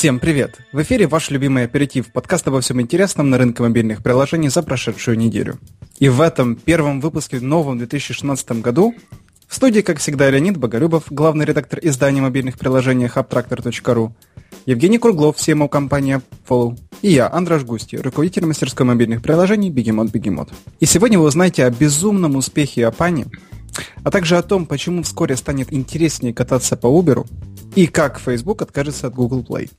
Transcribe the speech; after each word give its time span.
Всем 0.00 0.18
привет! 0.18 0.56
В 0.72 0.80
эфире 0.80 1.06
ваш 1.06 1.28
любимый 1.28 1.64
аперитив, 1.64 2.10
подкаст 2.10 2.48
обо 2.48 2.62
всем 2.62 2.80
интересном 2.80 3.28
на 3.28 3.36
рынке 3.36 3.62
мобильных 3.62 4.02
приложений 4.02 4.48
за 4.48 4.62
прошедшую 4.62 5.18
неделю. 5.18 5.58
И 5.98 6.08
в 6.08 6.22
этом 6.22 6.56
первом 6.56 7.02
выпуске 7.02 7.38
новом 7.38 7.76
2016 7.76 8.62
году 8.62 8.94
в 9.46 9.54
студии, 9.54 9.82
как 9.82 9.98
всегда, 9.98 10.30
Леонид 10.30 10.56
Боголюбов, 10.56 11.04
главный 11.10 11.44
редактор 11.44 11.80
издания 11.82 12.22
мобильных 12.22 12.58
приложений 12.58 13.10
hubtractor.ru, 13.14 14.12
Евгений 14.64 14.96
Круглов, 14.96 15.36
CMO 15.36 15.68
компания 15.68 16.22
Follow, 16.48 16.78
и 17.02 17.10
я, 17.10 17.30
Андраш 17.30 17.64
Густи, 17.64 17.98
руководитель 17.98 18.46
мастерской 18.46 18.86
мобильных 18.86 19.20
приложений 19.20 19.68
Бегемот 19.68 20.10
Бегемот. 20.10 20.48
И 20.78 20.86
сегодня 20.86 21.18
вы 21.18 21.26
узнаете 21.26 21.66
о 21.66 21.70
безумном 21.70 22.36
успехе 22.36 22.86
Апани, 22.86 23.26
а 24.02 24.10
также 24.10 24.38
о 24.38 24.42
том, 24.42 24.64
почему 24.64 25.02
вскоре 25.02 25.36
станет 25.36 25.70
интереснее 25.74 26.32
кататься 26.32 26.78
по 26.78 26.86
Uber, 26.86 27.26
и 27.74 27.86
как 27.86 28.18
Facebook 28.18 28.62
откажется 28.62 29.06
от 29.06 29.14
Google 29.14 29.42
Play. 29.42 29.70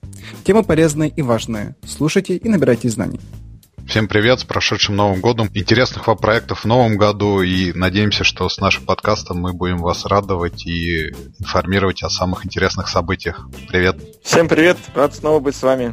Тема 0.44 0.64
полезная 0.64 1.08
и 1.08 1.22
важная. 1.22 1.76
Слушайте 1.86 2.36
и 2.36 2.50
набирайте 2.50 2.90
знаний. 2.90 3.20
Всем 3.88 4.08
привет, 4.08 4.40
с 4.40 4.44
прошедшим 4.46 4.96
Новым 4.96 5.20
годом. 5.20 5.50
Интересных 5.54 6.08
вам 6.08 6.18
проектов 6.18 6.62
в 6.62 6.66
Новом 6.66 6.98
году 6.98 7.42
и 7.42 7.74
надеемся, 7.74 8.24
что 8.24 8.48
с 8.48 8.58
нашим 8.60 8.86
подкастом 8.86 9.42
мы 9.42 9.52
будем 9.52 9.80
вас 9.80 10.06
радовать 10.06 10.66
и 10.66 11.10
информировать 11.40 12.02
о 12.04 12.10
самых 12.10 12.46
интересных 12.46 12.88
событиях. 12.88 13.50
Привет. 13.68 13.98
Всем 14.24 14.48
привет, 14.48 14.78
рад 14.94 15.14
снова 15.14 15.42
быть 15.42 15.56
с 15.56 15.64
вами. 15.64 15.92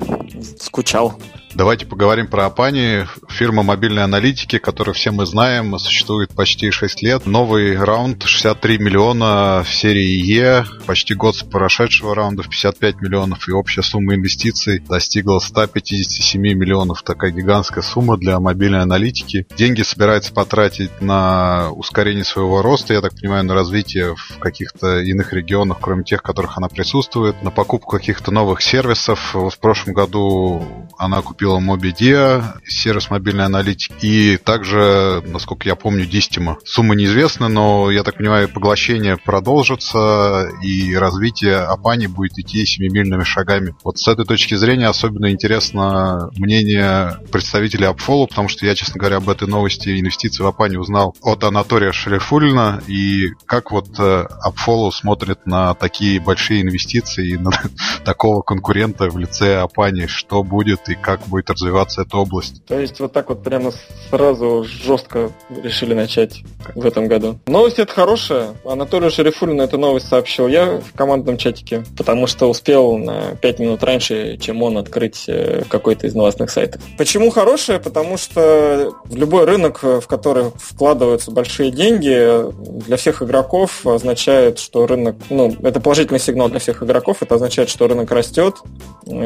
Скучал. 0.60 1.19
Давайте 1.55 1.87
поговорим 1.87 2.27
про 2.27 2.47
Апани, 2.47 3.07
фирма 3.29 3.62
мобильной 3.62 4.05
аналитики, 4.05 4.59
которую 4.59 4.95
все 4.95 5.11
мы 5.11 5.27
знаем, 5.27 5.77
существует 5.79 6.30
почти 6.34 6.71
6 6.71 7.02
лет. 7.02 7.27
Новый 7.27 7.77
раунд 7.77 8.23
63 8.24 8.79
миллиона 8.79 9.65
в 9.65 9.73
серии 9.74 10.24
Е, 10.24 10.66
почти 10.87 11.15
год 11.15 11.37
с 11.37 11.43
прошедшего 11.43 12.15
раунда 12.15 12.43
в 12.43 12.51
55 12.51 13.01
миллионов, 13.01 13.49
и 13.49 13.52
общая 13.52 13.82
сумма 13.82 14.15
инвестиций 14.15 14.80
достигла 14.80 15.38
157 15.38 16.41
миллионов. 16.41 17.02
Такая 17.02 17.30
гигантская 17.30 17.82
сумма 17.82 18.19
для 18.19 18.38
мобильной 18.38 18.82
аналитики. 18.82 19.46
Деньги 19.57 19.82
собирается 19.82 20.32
потратить 20.32 21.01
на 21.01 21.71
ускорение 21.73 22.24
своего 22.24 22.63
роста, 22.63 22.95
я 22.95 23.01
так 23.01 23.15
понимаю, 23.15 23.45
на 23.45 23.54
развитие 23.54 24.15
в 24.15 24.38
каких-то 24.38 24.99
иных 25.01 25.32
регионах, 25.32 25.79
кроме 25.80 26.04
тех, 26.04 26.21
в 26.21 26.24
которых 26.24 26.59
она 26.59 26.69
присутствует, 26.69 27.43
на 27.43 27.51
покупку 27.51 27.96
каких-то 27.96 28.30
новых 28.30 28.60
сервисов. 28.60 29.35
В 29.35 29.59
прошлом 29.59 29.95
году 29.95 30.63
она 30.99 31.23
купила 31.23 31.38
купила 31.39 31.61
MobiDia, 31.61 32.43
сервис 32.67 33.11
мобильной 33.11 33.45
аналитики, 33.45 33.95
и 34.03 34.37
также, 34.39 35.23
насколько 35.25 35.69
я 35.69 35.77
помню, 35.77 36.05
Distima. 36.05 36.57
Сумма 36.65 36.97
неизвестна, 36.97 37.47
но, 37.47 37.93
я 37.93 38.03
так 38.03 38.17
понимаю, 38.17 38.49
поглощение 38.49 39.17
продолжится, 39.17 40.51
и 40.65 40.97
развитие 40.97 41.59
Апани 41.59 42.09
будет 42.09 42.37
идти 42.39 42.66
семимильными 42.66 43.23
шагами. 43.23 43.77
Вот 43.85 43.99
с 43.99 44.09
этой 44.09 44.25
точки 44.25 44.55
зрения 44.55 44.89
особенно 44.89 45.31
интересно 45.31 46.29
мнение 46.37 47.19
представителей 47.31 47.87
Апфолу, 47.87 48.27
потому 48.27 48.49
что 48.49 48.66
я, 48.66 48.75
честно 48.75 48.99
говоря, 48.99 49.19
об 49.19 49.29
этой 49.29 49.47
новости 49.47 50.01
инвестиций 50.01 50.45
в 50.45 50.49
Апани 50.49 50.75
узнал 50.75 51.15
от 51.23 51.45
Анатолия 51.45 51.93
Шерифулина, 51.93 52.83
и 52.89 53.29
как 53.47 53.71
вот 53.71 53.91
Апфолу 54.01 54.91
смотрит 54.91 55.47
на 55.47 55.75
такие 55.75 56.19
большие 56.19 56.63
инвестиции 56.63 57.37
на 57.37 57.53
такого 58.05 58.43
конкурента 58.43 59.09
в 59.09 59.16
лице 59.19 59.59
Апани, 59.59 60.07
что 60.07 60.43
будет 60.43 60.89
и 60.89 60.97
как 60.97 61.27
будет 61.29 61.51
развиваться 61.51 62.02
эта 62.02 62.16
область. 62.16 62.65
То 62.66 62.79
есть 62.79 63.01
вот 63.01 63.12
так 63.12 63.29
вот 63.29 63.43
прямо 63.43 63.73
сразу 64.10 64.65
жестко 64.65 65.31
решили 65.50 65.94
начать 65.94 66.43
в 66.75 66.84
этом 66.84 67.09
году. 67.09 67.38
Новость 67.47 67.78
это 67.78 67.93
хорошая. 67.93 68.54
Анатолию 68.65 69.10
Шерифулину 69.10 69.62
эту 69.62 69.78
новость 69.78 70.09
сообщил 70.09 70.48
я 70.48 70.81
в 70.81 70.93
командном 70.97 71.37
чатике, 71.37 71.84
потому 71.97 72.26
что 72.26 72.48
успел 72.48 72.97
на 72.97 73.37
5 73.37 73.59
минут 73.59 73.82
раньше, 73.82 74.37
чем 74.38 74.62
он 74.62 74.78
открыть 74.78 75.25
э, 75.28 75.62
какой-то 75.69 76.06
из 76.06 76.15
новостных 76.15 76.50
сайтов. 76.50 76.82
Почему 76.97 77.30
хорошая? 77.30 77.78
Потому 77.78 78.16
что 78.16 78.92
любой 79.10 79.44
рынок, 79.44 79.82
в 79.82 80.06
который 80.06 80.50
вкладываются 80.56 81.30
большие 81.30 81.70
деньги, 81.70 82.50
для 82.86 82.97
всех 82.97 83.22
игроков 83.22 83.86
означает, 83.86 84.58
что 84.58 84.86
рынок, 84.86 85.16
ну, 85.30 85.54
это 85.62 85.80
положительный 85.80 86.20
сигнал 86.20 86.48
для 86.48 86.58
всех 86.58 86.82
игроков, 86.82 87.19
это 87.20 87.34
означает, 87.34 87.69
что 87.69 87.86
рынок 87.86 88.10
растет, 88.10 88.56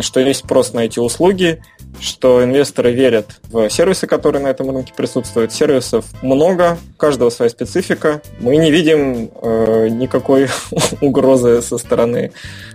что 0.00 0.20
есть 0.20 0.40
спрос 0.40 0.72
на 0.72 0.80
эти 0.80 0.98
услуги, 0.98 1.62
что 2.00 2.42
инвесторы 2.42 2.92
верят 2.92 3.40
в 3.50 3.68
сервисы, 3.70 4.06
которые 4.06 4.42
на 4.42 4.48
этом 4.48 4.70
рынке 4.70 4.92
присутствуют. 4.96 5.52
Сервисов 5.52 6.04
много, 6.22 6.78
у 6.94 6.98
каждого 6.98 7.30
своя 7.30 7.50
специфика. 7.50 8.20
Мы 8.40 8.56
не 8.56 8.70
видим 8.70 9.30
э, 9.40 9.88
никакой 9.88 10.48
угрозы 11.00 11.62
со 11.62 11.78
стороны 11.78 12.32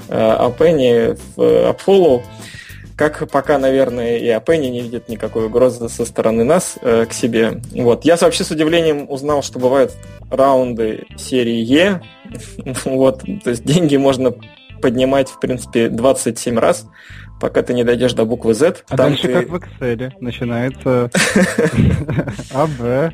э, 0.07 0.17
Appenny 0.17 1.19
в 1.35 1.41
Upfollow. 1.41 2.23
Как 2.95 3.29
пока, 3.29 3.59
наверное, 3.59 4.17
и 4.17 4.25
Appenny 4.25 4.69
не 4.69 4.81
видит 4.81 5.07
никакой 5.07 5.45
угрозы 5.45 5.87
со 5.89 6.03
стороны 6.05 6.43
нас 6.43 6.77
э, 6.81 7.05
к 7.05 7.13
себе. 7.13 7.61
Вот. 7.71 8.05
Я 8.05 8.15
вообще 8.15 8.43
с 8.43 8.51
удивлением 8.51 9.09
узнал, 9.09 9.43
что 9.43 9.59
бывают 9.59 9.93
раунды 10.31 11.05
серии 11.17 11.63
Е. 11.63 12.01
вот. 12.85 13.23
То 13.43 13.49
есть 13.49 13.63
деньги 13.63 13.97
можно 13.97 14.33
поднимать, 14.81 15.29
в 15.29 15.39
принципе, 15.39 15.89
27 15.89 16.57
раз 16.57 16.85
пока 17.39 17.61
ты 17.61 17.73
не 17.73 17.83
дойдешь 17.83 18.13
до 18.13 18.25
буквы 18.25 18.53
Z. 18.53 18.83
А 18.89 18.97
дальше 18.97 19.27
ты... 19.27 19.33
как 19.33 19.49
в 19.49 19.55
Excel. 19.55 20.11
Начинается 20.19 21.09
А, 22.53 22.67
Б. 22.67 23.13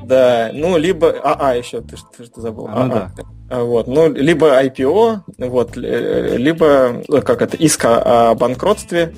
Да, 0.00 0.50
ну, 0.52 0.76
либо... 0.76 1.14
А, 1.22 1.50
а, 1.50 1.54
еще, 1.54 1.80
ты, 1.80 1.96
ты 2.16 2.24
что 2.24 2.40
забыл. 2.40 2.68
А, 2.70 2.86
да. 2.86 3.12
А, 3.48 3.62
вот, 3.62 3.86
ну, 3.86 4.12
либо 4.12 4.62
IPO, 4.62 5.20
вот, 5.38 5.76
либо, 5.76 7.02
э, 7.08 7.20
как 7.22 7.42
это, 7.42 7.56
иск 7.56 7.84
о 7.84 8.34
банкротстве, 8.34 9.14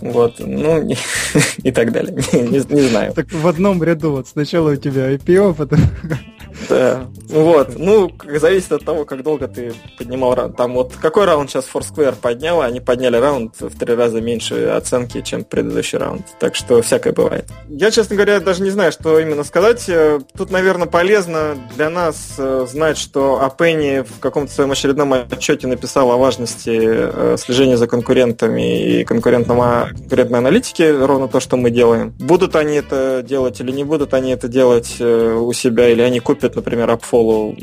вот, 0.00 0.36
ну, 0.38 0.88
и 1.62 1.70
так 1.70 1.92
далее. 1.92 2.16
Не, 2.32 2.48
не 2.48 2.88
знаю. 2.88 3.12
Так 3.14 3.30
в 3.32 3.46
одном 3.46 3.82
ряду, 3.82 4.12
вот 4.12 4.28
сначала 4.28 4.72
у 4.72 4.76
тебя 4.76 5.12
IPO, 5.14 5.54
потом... 5.54 5.78
Да, 6.68 7.06
вот, 7.28 7.78
ну, 7.78 8.10
зависит 8.36 8.72
от 8.72 8.84
того, 8.84 9.04
как 9.04 9.22
долго 9.22 9.48
ты 9.48 9.72
поднимал 9.96 10.34
раунд. 10.34 10.56
Там 10.56 10.74
вот 10.74 10.92
какой 11.00 11.24
раунд 11.24 11.50
сейчас 11.50 11.66
Foursquare 11.72 12.16
поднял, 12.20 12.60
они 12.60 12.80
подняли 12.80 13.16
раунд 13.16 13.54
в 13.60 13.78
три 13.78 13.94
раза 13.94 14.20
меньше 14.20 14.66
оценки, 14.66 15.20
чем 15.20 15.44
предыдущий 15.44 15.98
раунд. 15.98 16.26
Так 16.38 16.54
что 16.54 16.82
всякое 16.82 17.12
бывает. 17.12 17.46
Я, 17.68 17.90
честно 17.90 18.16
говоря, 18.16 18.40
даже 18.40 18.62
не 18.62 18.70
знаю, 18.70 18.92
что 18.92 19.18
именно 19.18 19.44
сказать. 19.44 19.88
Тут, 20.36 20.50
наверное, 20.50 20.86
полезно 20.86 21.56
для 21.76 21.90
нас 21.90 22.34
э, 22.38 22.66
знать, 22.70 22.98
что 22.98 23.42
Апенни 23.42 24.00
в 24.00 24.20
каком-то 24.20 24.52
своем 24.52 24.72
очередном 24.72 25.12
отчете 25.12 25.66
написал 25.66 26.10
о 26.10 26.16
важности 26.16 26.70
э, 26.74 27.36
слежения 27.38 27.76
за 27.76 27.86
конкурентами 27.86 29.00
и 29.00 29.04
конкурентного, 29.04 29.90
конкурентной 29.96 30.38
аналитики, 30.38 30.82
ровно 30.82 31.28
то, 31.28 31.40
что 31.40 31.56
мы 31.56 31.70
делаем. 31.70 32.14
Будут 32.18 32.56
они 32.56 32.76
это 32.76 33.22
делать 33.26 33.60
или 33.60 33.70
не 33.72 33.84
будут 33.84 34.14
они 34.14 34.30
это 34.32 34.48
делать 34.48 34.96
э, 34.98 35.34
у 35.34 35.52
себя, 35.52 35.88
или 35.88 36.02
они 36.02 36.20
купят, 36.20 36.47
например, 36.56 36.90
Upfollow, 36.90 37.56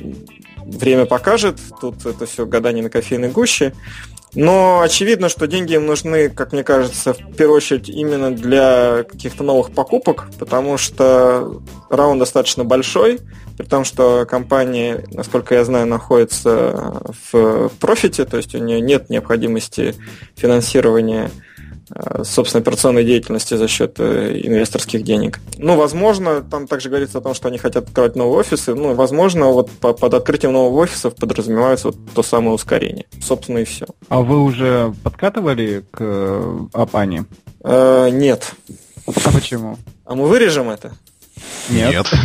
время 0.66 1.06
покажет. 1.06 1.60
Тут 1.80 2.06
это 2.06 2.26
все 2.26 2.46
гадание 2.46 2.84
на 2.84 2.90
кофейной 2.90 3.30
гуще. 3.30 3.74
Но 4.36 4.82
очевидно, 4.82 5.30
что 5.30 5.48
деньги 5.48 5.76
им 5.76 5.86
нужны, 5.86 6.30
как 6.30 6.52
мне 6.52 6.64
кажется, 6.64 7.14
в 7.14 7.36
первую 7.36 7.58
очередь 7.58 7.88
именно 7.88 8.36
для 8.36 9.06
каких-то 9.10 9.46
новых 9.46 9.72
покупок, 9.72 10.28
потому 10.38 10.78
что 10.78 11.62
раунд 11.90 12.20
достаточно 12.20 12.66
большой, 12.66 13.22
при 13.58 13.66
том, 13.66 13.86
что 13.86 14.26
компания, 14.30 15.06
насколько 15.12 15.56
я 15.56 15.64
знаю, 15.64 15.88
находится 15.88 17.02
в 17.32 17.72
профите, 17.80 18.26
то 18.26 18.36
есть 18.36 18.54
у 18.56 18.58
нее 18.58 18.82
нет 18.82 19.10
необходимости 19.10 19.96
финансирования 20.36 21.32
Э, 21.96 22.24
собственно, 22.26 22.62
операционной 22.62 23.06
деятельности 23.06 23.56
за 23.56 23.68
счет 23.70 23.96
э, 24.00 24.42
инвесторских 24.44 25.04
денег. 25.04 25.40
Ну, 25.58 25.78
возможно, 25.78 26.42
там 26.42 26.68
также 26.68 26.90
говорится 26.90 27.20
о 27.20 27.22
том, 27.22 27.34
что 27.34 27.48
они 27.48 27.58
хотят 27.58 27.86
открывать 27.86 28.18
новые 28.18 28.40
офисы. 28.40 28.76
Ну, 28.76 28.94
возможно, 28.94 29.46
вот 29.46 29.70
под 29.72 30.14
открытием 30.14 30.52
новых 30.52 30.90
офисов 30.90 31.16
подразумевается 31.16 31.88
вот 31.88 31.98
то 32.14 32.22
самое 32.22 32.52
ускорение. 32.52 33.06
Собственно, 33.22 33.60
и 33.60 33.64
все. 33.64 33.86
А 34.10 34.22
вы 34.22 34.44
уже 34.44 34.94
подкатывали 35.04 35.86
к 35.92 35.98
э, 36.02 36.60
Апане? 36.74 37.26
Э, 37.64 38.10
нет. 38.12 38.52
А 39.08 39.32
почему? 39.32 39.78
А 40.04 40.16
мы 40.16 40.28
вырежем 40.28 40.70
это? 40.70 40.92
Нет. 41.70 42.06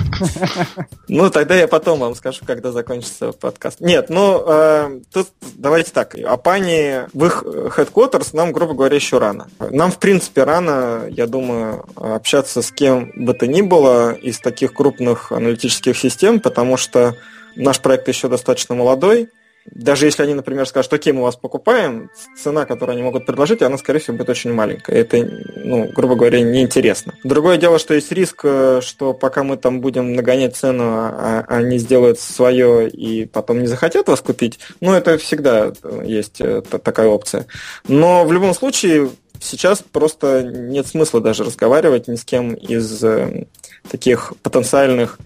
Ну, 1.09 1.29
тогда 1.29 1.57
я 1.57 1.67
потом 1.67 1.99
вам 1.99 2.15
скажу, 2.15 2.45
когда 2.47 2.71
закончится 2.71 3.33
подкаст. 3.33 3.81
Нет, 3.81 4.11
ну, 4.11 4.45
э, 4.47 5.01
тут 5.13 5.29
давайте 5.57 5.91
так. 5.91 6.15
О 6.15 6.37
Пане 6.37 7.09
в 7.13 7.25
их 7.25 7.43
headquarters 7.43 8.29
нам, 8.33 8.53
грубо 8.53 8.75
говоря, 8.75 8.95
еще 8.95 9.19
рано. 9.19 9.49
Нам, 9.59 9.91
в 9.91 9.99
принципе, 9.99 10.45
рано, 10.45 11.07
я 11.09 11.27
думаю, 11.27 11.85
общаться 11.97 12.63
с 12.63 12.71
кем 12.71 13.11
бы 13.17 13.35
то 13.35 13.49
ни 13.49 13.63
было 13.63 14.13
из 14.13 14.39
таких 14.39 14.73
крупных 14.73 15.33
аналитических 15.33 15.97
систем, 15.99 16.39
потому 16.39 16.77
что 16.77 17.17
наш 17.57 17.81
проект 17.81 18.07
еще 18.07 18.29
достаточно 18.29 18.77
молодой, 18.77 19.31
даже 19.73 20.07
если 20.07 20.23
они, 20.23 20.35
например, 20.35 20.67
скажут, 20.67 20.93
окей, 20.93 21.13
мы 21.13 21.23
вас 21.23 21.37
покупаем, 21.37 22.11
цена, 22.37 22.65
которую 22.65 22.95
они 22.95 23.03
могут 23.03 23.27
предложить, 23.27 23.63
она, 23.63 23.79
скорее 23.79 24.01
всего, 24.01 24.17
будет 24.17 24.29
очень 24.29 24.53
маленькая. 24.53 24.97
Это, 24.97 25.19
ну, 25.57 25.91
грубо 25.93 26.17
говоря, 26.17 26.41
неинтересно. 26.41 27.15
Другое 27.25 27.57
дело, 27.57 27.79
что 27.79 27.95
есть 27.95 28.11
риск, 28.13 28.41
э, 28.45 28.81
что 28.83 29.15
пока 29.15 29.45
мы 29.45 29.57
там 29.57 29.81
будем 29.81 30.15
нагонять 30.15 30.57
цену, 30.57 30.85
а, 30.85 31.45
а 31.47 31.57
они 31.57 31.79
сделают 31.79 32.19
свое 32.19 32.89
и 32.89 33.27
потом 33.27 33.61
не 33.61 33.67
захотят 33.67 34.09
вас 34.09 34.21
купить, 34.21 34.59
ну, 34.81 34.93
это 34.93 35.19
всегда 35.19 35.73
есть 36.05 36.41
э, 36.41 36.63
такая 36.63 37.09
опция. 37.09 37.47
Но 37.87 38.25
в 38.25 38.33
любом 38.33 38.55
случае, 38.55 39.11
сейчас 39.41 39.83
просто 39.83 40.43
нет 40.43 40.87
смысла 40.87 41.21
даже 41.21 41.45
разговаривать 41.45 42.09
ни 42.09 42.17
с 42.17 42.25
кем 42.25 42.55
из 42.55 43.03
э, 43.05 43.47
таких 43.91 44.33
потенциальных 44.43 45.19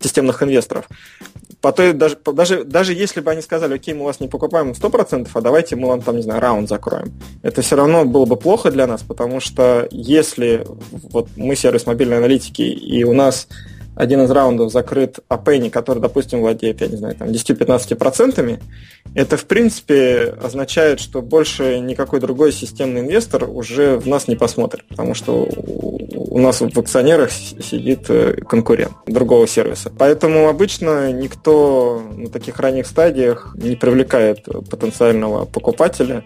системных 0.00 0.42
инвесторов 0.42 0.86
по 1.60 1.72
той, 1.72 1.92
даже, 1.92 2.16
даже, 2.32 2.64
даже 2.64 2.92
если 2.92 3.20
бы 3.20 3.30
они 3.30 3.42
сказали, 3.42 3.74
окей, 3.74 3.94
мы 3.94 4.04
вас 4.04 4.20
не 4.20 4.28
покупаем 4.28 4.70
100%, 4.70 5.28
а 5.32 5.40
давайте 5.40 5.76
мы 5.76 5.88
вам 5.88 6.02
там, 6.02 6.16
не 6.16 6.22
знаю, 6.22 6.40
раунд 6.40 6.68
закроем, 6.68 7.12
это 7.42 7.62
все 7.62 7.76
равно 7.76 8.04
было 8.04 8.26
бы 8.26 8.36
плохо 8.36 8.70
для 8.70 8.86
нас, 8.86 9.02
потому 9.02 9.40
что 9.40 9.88
если 9.90 10.66
вот 11.10 11.28
мы 11.36 11.56
сервис 11.56 11.86
мобильной 11.86 12.18
аналитики, 12.18 12.62
и 12.62 13.04
у 13.04 13.12
нас 13.12 13.48
один 13.96 14.22
из 14.22 14.30
раундов 14.30 14.70
закрыт 14.70 15.20
Апенни, 15.28 15.70
который, 15.70 16.00
допустим, 16.00 16.40
владеет, 16.40 16.82
я 16.82 16.86
не 16.86 16.96
знаю, 16.96 17.16
там 17.16 17.28
10-15%, 17.28 18.60
это, 19.14 19.36
в 19.36 19.46
принципе, 19.46 20.34
означает, 20.42 21.00
что 21.00 21.22
больше 21.22 21.80
никакой 21.80 22.20
другой 22.20 22.52
системный 22.52 23.00
инвестор 23.00 23.48
уже 23.48 23.96
в 23.96 24.06
нас 24.06 24.28
не 24.28 24.36
посмотрит, 24.36 24.84
потому 24.86 25.14
что 25.14 25.48
у 26.36 26.38
нас 26.38 26.60
в 26.60 26.78
акционерах 26.78 27.30
сидит 27.32 28.10
э, 28.10 28.34
конкурент 28.46 28.92
другого 29.06 29.48
сервиса. 29.48 29.90
Поэтому 29.96 30.48
обычно 30.48 31.10
никто 31.10 32.02
на 32.14 32.28
таких 32.28 32.58
ранних 32.60 32.86
стадиях 32.86 33.56
не 33.56 33.76
привлекает 33.76 34.44
потенциального 34.70 35.46
покупателя 35.46 36.24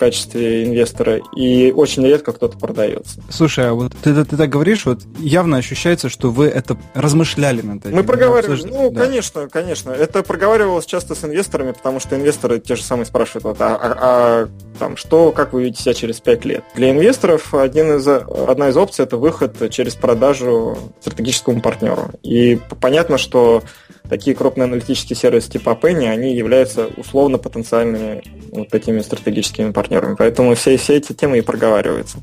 качестве 0.00 0.64
инвестора, 0.64 1.20
и 1.36 1.72
очень 1.72 2.04
редко 2.04 2.32
кто-то 2.32 2.58
продается. 2.58 3.22
Слушай, 3.28 3.68
а 3.68 3.74
вот 3.74 3.92
ты, 4.02 4.14
ты, 4.14 4.24
ты 4.24 4.36
так 4.38 4.48
говоришь, 4.48 4.86
вот 4.86 5.02
явно 5.18 5.58
ощущается, 5.58 6.08
что 6.08 6.30
вы 6.30 6.46
это 6.46 6.78
размышляли 6.94 7.60
над 7.60 7.84
этим. 7.84 7.96
Мы 7.96 8.02
проговаривали, 8.02 8.62
ну, 8.64 8.90
да. 8.90 9.04
конечно, 9.04 9.48
конечно. 9.48 9.90
Это 9.90 10.22
проговаривалось 10.22 10.86
часто 10.86 11.14
с 11.14 11.22
инвесторами, 11.22 11.72
потому 11.72 12.00
что 12.00 12.16
инвесторы 12.16 12.58
те 12.60 12.76
же 12.76 12.82
самые 12.82 13.04
спрашивают, 13.04 13.44
вот, 13.44 13.60
а, 13.60 13.76
а, 13.76 13.96
а 14.00 14.48
там, 14.78 14.96
что, 14.96 15.32
как 15.32 15.52
вы 15.52 15.64
видите 15.64 15.82
себя 15.82 15.94
через 15.94 16.18
5 16.20 16.44
лет? 16.46 16.64
Для 16.74 16.90
инвесторов 16.90 17.52
один 17.52 17.98
из, 17.98 18.08
одна 18.08 18.70
из 18.70 18.76
опций– 18.78 19.04
это 19.04 19.18
выход 19.18 19.70
через 19.70 19.94
продажу 19.96 20.78
стратегическому 21.00 21.60
партнеру. 21.60 22.10
И 22.22 22.58
понятно, 22.80 23.18
что 23.18 23.62
такие 24.10 24.36
крупные 24.36 24.64
аналитические 24.64 25.16
сервисы 25.16 25.50
типа 25.50 25.78
Penny, 25.80 26.06
они 26.06 26.34
являются 26.34 26.88
условно 26.96 27.38
потенциальными 27.38 28.22
вот 28.52 28.68
такими 28.68 29.00
стратегическими 29.00 29.70
партнерами. 29.70 30.16
Поэтому 30.18 30.54
все, 30.54 30.76
все 30.76 30.96
эти 30.96 31.12
темы 31.14 31.38
и 31.38 31.40
проговариваются. 31.40 32.18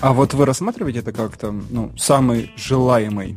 А 0.00 0.12
вот 0.12 0.34
вы 0.34 0.44
рассматриваете 0.44 0.98
это 0.98 1.12
как-то 1.12 1.52
ну, 1.52 1.92
самый 1.96 2.50
желаемый 2.56 3.36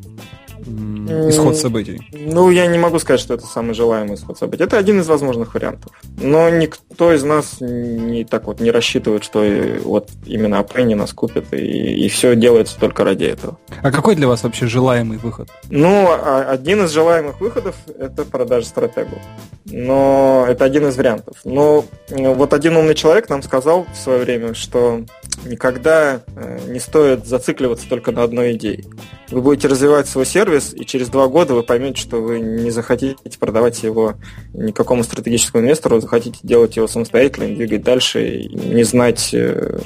исход 1.30 1.58
событий? 1.58 2.08
Ну, 2.12 2.50
я 2.50 2.66
не 2.68 2.78
могу 2.78 3.00
сказать, 3.00 3.20
что 3.20 3.34
это 3.34 3.46
самый 3.46 3.74
желаемый 3.74 4.16
исход 4.16 4.38
событий. 4.38 4.64
Это 4.64 4.78
один 4.78 5.00
из 5.00 5.08
возможных 5.08 5.54
вариантов. 5.54 5.92
Но 6.22 6.50
никто 6.50 7.14
из 7.14 7.24
нас 7.24 7.58
не 7.60 8.26
так 8.26 8.48
вот 8.48 8.60
не 8.60 8.72
рассчитывает, 8.72 9.24
что 9.24 9.44
вот 9.84 10.10
именно 10.26 10.60
Апенни 10.60 10.94
нас 10.94 11.14
купит, 11.14 11.54
и, 11.54 12.06
и 12.06 12.10
все 12.10 12.36
делается 12.36 12.80
только 12.80 13.04
ради 13.04 13.26
этого. 13.26 13.58
А 13.82 13.92
какой 13.92 14.16
для 14.16 14.28
вас 14.28 14.44
вообще 14.44 14.68
желаемый 14.68 15.18
выход? 15.18 15.50
Ну, 15.70 16.08
а, 16.10 16.46
один 16.50 16.84
из 16.84 16.92
желаемых 16.92 17.42
выходов– 17.42 17.76
это 18.00 18.26
продажа 18.26 18.66
стратегу. 18.68 19.18
Но 19.66 20.46
это 20.48 20.66
один 20.66 20.88
из 20.88 20.98
вариантов. 20.98 21.38
Но 21.46 21.86
вот 22.10 22.54
один 22.54 22.76
умный 22.76 22.96
человек 22.96 23.30
нам 23.30 23.42
сказал 23.42 23.86
в 23.92 23.98
свое 23.98 24.20
время, 24.20 24.54
что 24.54 25.04
никогда 25.46 26.22
э, 26.36 26.60
не 26.68 26.80
стоит 26.80 27.26
зацикливаться 27.26 27.88
только 27.88 28.12
на 28.12 28.24
одной 28.24 28.54
идее. 28.54 28.84
Вы 29.32 29.42
будете 29.42 29.68
развивать 29.68 30.08
свой 30.08 30.26
сервис, 30.26 30.53
и 30.58 30.86
через 30.86 31.10
два 31.10 31.28
года 31.28 31.54
вы 31.54 31.64
поймете, 31.64 32.02
что 32.02 32.22
вы 32.22 32.40
не 32.40 32.72
захотите 32.72 33.16
продавать 33.40 33.84
его 33.84 34.16
никакому 34.54 35.04
стратегическому 35.04 35.64
инвестору, 35.64 36.00
захотите 36.00 36.40
делать 36.44 36.76
его 36.76 36.88
самостоятельно, 36.88 37.56
двигать 37.56 37.84
дальше, 37.84 38.26
и 38.26 38.56
не 38.56 38.84
знать 38.84 39.34
э, 39.34 39.80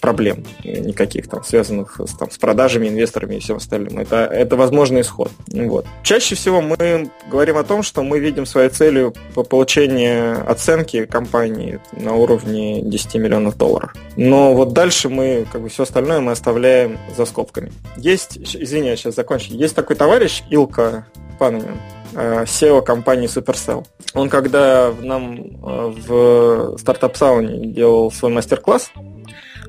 проблем 0.00 0.44
никаких 0.64 1.28
там, 1.28 1.44
связанных 1.44 2.00
с, 2.00 2.16
там, 2.16 2.30
с 2.30 2.38
продажами, 2.38 2.88
инвесторами 2.88 3.36
и 3.36 3.40
всем 3.40 3.56
остальным. 3.56 3.98
Это, 3.98 4.24
это 4.24 4.56
возможный 4.56 5.02
исход. 5.02 5.30
Вот. 5.48 5.86
Чаще 6.02 6.34
всего 6.34 6.60
мы 6.60 7.10
говорим 7.30 7.56
о 7.56 7.64
том, 7.64 7.82
что 7.82 8.02
мы 8.02 8.18
видим 8.18 8.46
своей 8.46 8.70
целью 8.70 9.14
по 9.34 9.42
получению 9.42 10.50
оценки 10.50 11.04
компании 11.06 11.80
на 11.92 12.14
уровне 12.14 12.82
10 12.82 13.14
миллионов 13.16 13.56
долларов. 13.56 13.94
Но 14.16 14.54
вот 14.54 14.72
дальше 14.72 15.08
мы, 15.08 15.46
как 15.52 15.62
бы 15.62 15.68
все 15.68 15.84
остальное 15.84 16.20
мы 16.20 16.32
оставляем 16.32 16.98
за 17.16 17.24
скобками. 17.26 17.72
Есть, 17.96 18.38
извини, 18.38 18.88
я 18.88 18.96
сейчас 18.96 19.14
закончу. 19.14 19.52
Есть 19.52 19.74
такой 19.74 19.89
товарищ 19.94 20.42
Илка 20.50 21.06
Панамин, 21.38 21.80
SEO 22.12 22.82
компании 22.82 23.28
Supercell. 23.28 23.86
Он 24.14 24.28
когда 24.28 24.92
нам 25.00 25.36
э, 25.36 25.94
в 26.06 26.78
стартап 26.78 27.16
сауне 27.16 27.72
делал 27.72 28.10
свой 28.10 28.32
мастер-класс, 28.32 28.90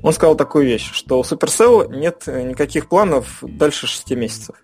он 0.02 0.14
сказал 0.14 0.36
такую 0.36 0.66
вещь, 0.66 0.90
что 0.92 1.20
у 1.20 1.24
Supercell 1.24 1.96
нет 1.96 2.26
никаких 2.28 2.90
планов 2.90 3.40
дальше 3.42 3.88
6 3.88 4.12
месяцев. 4.12 4.56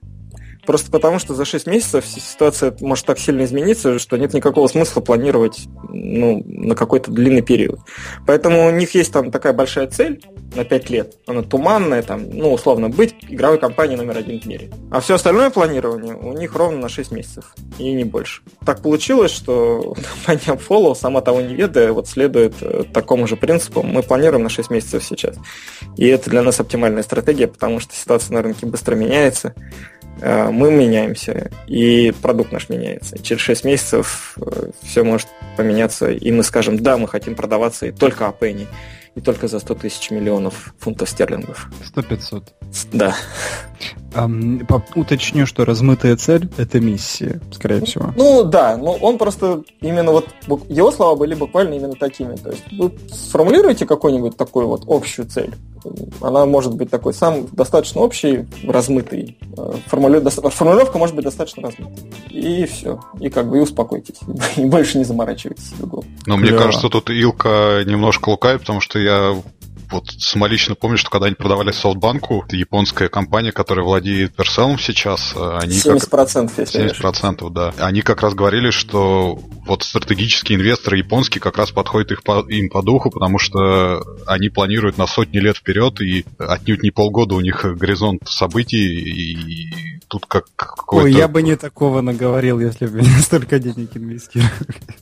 Просто 0.67 0.91
потому, 0.91 1.17
что 1.17 1.33
за 1.33 1.45
6 1.45 1.65
месяцев 1.65 2.05
ситуация 2.05 2.75
может 2.81 3.05
так 3.05 3.17
сильно 3.19 3.45
измениться, 3.45 3.97
что 3.99 4.17
нет 4.17 4.33
никакого 4.33 4.67
смысла 4.67 4.99
планировать 4.99 5.65
ну, 5.87 6.43
на 6.45 6.75
какой-то 6.75 7.09
длинный 7.09 7.41
период. 7.41 7.79
Поэтому 8.25 8.67
у 8.67 8.71
них 8.71 8.93
есть 8.93 9.13
там 9.13 9.31
такая 9.31 9.53
большая 9.53 9.87
цель 9.87 10.21
на 10.55 10.65
5 10.65 10.89
лет. 10.89 11.15
Она 11.25 11.41
туманная, 11.41 12.03
там, 12.03 12.29
ну, 12.29 12.51
условно, 12.51 12.89
быть 12.89 13.15
игровой 13.29 13.59
компанией 13.59 13.95
номер 13.95 14.17
один 14.17 14.41
в 14.41 14.45
мире. 14.45 14.69
А 14.91 14.99
все 14.99 15.15
остальное 15.15 15.51
планирование 15.51 16.15
у 16.15 16.33
них 16.33 16.53
ровно 16.53 16.79
на 16.79 16.89
6 16.89 17.11
месяцев, 17.11 17.55
и 17.77 17.93
не 17.93 18.03
больше. 18.03 18.41
Так 18.65 18.81
получилось, 18.81 19.31
что 19.31 19.95
компания 20.25 20.59
Follow, 20.59 20.95
сама 20.95 21.21
того 21.21 21.39
не 21.39 21.55
ведая, 21.55 21.93
вот 21.93 22.09
следует 22.09 22.55
э, 22.59 22.83
такому 22.91 23.25
же 23.25 23.37
принципу. 23.37 23.83
Мы 23.83 24.03
планируем 24.03 24.43
на 24.43 24.49
6 24.49 24.69
месяцев 24.69 25.01
сейчас. 25.05 25.37
И 25.95 26.07
это 26.07 26.29
для 26.29 26.41
нас 26.41 26.59
оптимальная 26.59 27.03
стратегия, 27.03 27.47
потому 27.47 27.79
что 27.79 27.95
ситуация 27.95 28.33
на 28.33 28.41
рынке 28.41 28.65
быстро 28.65 28.95
меняется. 28.95 29.55
Э, 30.21 30.49
мы 30.49 30.71
меняемся, 30.71 31.51
и 31.67 32.13
продукт 32.21 32.51
наш 32.51 32.69
меняется. 32.69 33.21
через 33.21 33.41
6 33.41 33.65
месяцев 33.65 34.37
э, 34.37 34.71
все 34.83 35.03
может 35.03 35.27
поменяться, 35.55 36.09
и 36.09 36.31
мы 36.31 36.43
скажем, 36.43 36.77
да, 36.77 36.97
мы 36.97 37.07
хотим 37.07 37.35
продаваться 37.35 37.85
и 37.85 37.91
только 37.91 38.27
о 38.27 38.31
пенни, 38.31 38.67
и 39.15 39.21
только 39.21 39.47
за 39.47 39.59
100 39.59 39.75
тысяч 39.75 40.11
миллионов 40.11 40.73
фунтов 40.79 41.09
стерлингов. 41.09 41.69
100-500. 41.95 42.43
Да. 42.93 43.15
Um, 44.13 44.65
уточню, 44.95 45.45
что 45.45 45.65
размытая 45.65 46.15
цель– 46.15 46.50
это 46.57 46.79
миссия, 46.79 47.39
скорее 47.51 47.85
всего. 47.85 48.13
Ну 48.15 48.44
да, 48.44 48.77
но 48.77 48.94
он 48.94 49.18
просто 49.18 49.63
именно 49.81 50.12
вот 50.12 50.27
его 50.69 50.91
слова 50.91 51.15
были 51.15 51.35
буквально 51.35 51.75
именно 51.75 51.94
такими. 51.94 52.35
То 52.35 52.49
есть 52.49 52.63
вы 52.71 52.92
сформулируете 53.11 53.85
какую-нибудь 53.85 54.35
такую 54.35 54.68
вот 54.68 54.83
общую 54.87 55.28
цель, 55.28 55.54
она 56.21 56.45
может 56.45 56.75
быть 56.75 56.90
такой 56.90 57.13
сам 57.13 57.47
достаточно 57.51 58.01
общий, 58.01 58.47
размытый. 58.63 59.37
Э, 59.57 59.73
формулю... 59.87 60.21
Формулировка 60.30 60.97
может 60.97 61.16
быть 61.16 61.25
достаточно 61.25 61.63
размытой. 61.63 62.11
И 62.30 62.66
все. 62.66 62.99
И 63.19 63.30
как 63.30 63.49
бы 63.49 63.57
и 63.57 63.61
успокойтесь. 63.61 64.19
И 64.57 64.66
больше 64.66 64.97
не 64.97 65.04
заморачивайтесь. 65.04 65.73
Но 66.25 66.37
мне 66.37 66.51
кажется, 66.51 66.90
тут 66.90 67.09
Илка 67.09 67.83
немножко 67.85 68.30
лукает, 68.30 68.61
потому 68.61 68.81
что 68.81 68.99
я 68.99 69.35
вот 69.89 70.06
самолично 70.19 70.75
помню, 70.75 70.97
что 70.97 71.09
когда 71.09 71.27
они 71.27 71.35
продавали 71.35 71.71
софтбанку, 71.71 72.45
японская 72.49 73.09
компания, 73.09 73.51
которая 73.51 73.85
владеет 73.85 74.35
Перселом 74.35 74.77
сейчас, 74.77 75.33
э, 75.35 75.57
они 75.61 75.77
70%, 75.77 76.49
как... 76.49 76.57
если 76.57 76.91
70%, 76.91 77.49
да. 77.49 77.73
Они 77.77 78.01
как 78.01 78.21
раз 78.21 78.33
говорили, 78.33 78.71
что 78.71 79.39
вот 79.65 79.83
стратегические 79.83 80.57
инвесторы 80.57 80.97
японские 80.97 81.41
как 81.41 81.57
раз 81.57 81.71
подходят 81.71 82.11
их 82.11 82.23
по, 82.23 82.45
им 82.49 82.69
по 82.69 82.81
духу, 82.81 83.09
потому 83.09 83.39
что 83.39 84.03
они 84.25 84.49
планируют 84.49 84.97
на 84.97 85.07
сотни 85.07 85.39
лет 85.39 85.57
вперед, 85.57 86.01
и 86.01 86.25
отнюдь 86.37 86.83
не 86.83 86.91
полгода 86.91 87.35
у 87.35 87.41
них 87.41 87.65
горизонт 87.77 88.21
событий, 88.27 88.77
и 88.77 89.96
тут 90.07 90.26
как 90.26 90.45
какой-то... 90.56 91.06
Ой, 91.06 91.14
я 91.14 91.28
бы 91.28 91.42
не 91.42 91.56
такого 91.56 92.02
наговорил, 92.02 92.59
если 92.59 92.87
бы 92.87 93.02
не 93.02 93.21
столько 93.21 93.59
денег 93.59 93.95
инвестировал. 93.95 94.49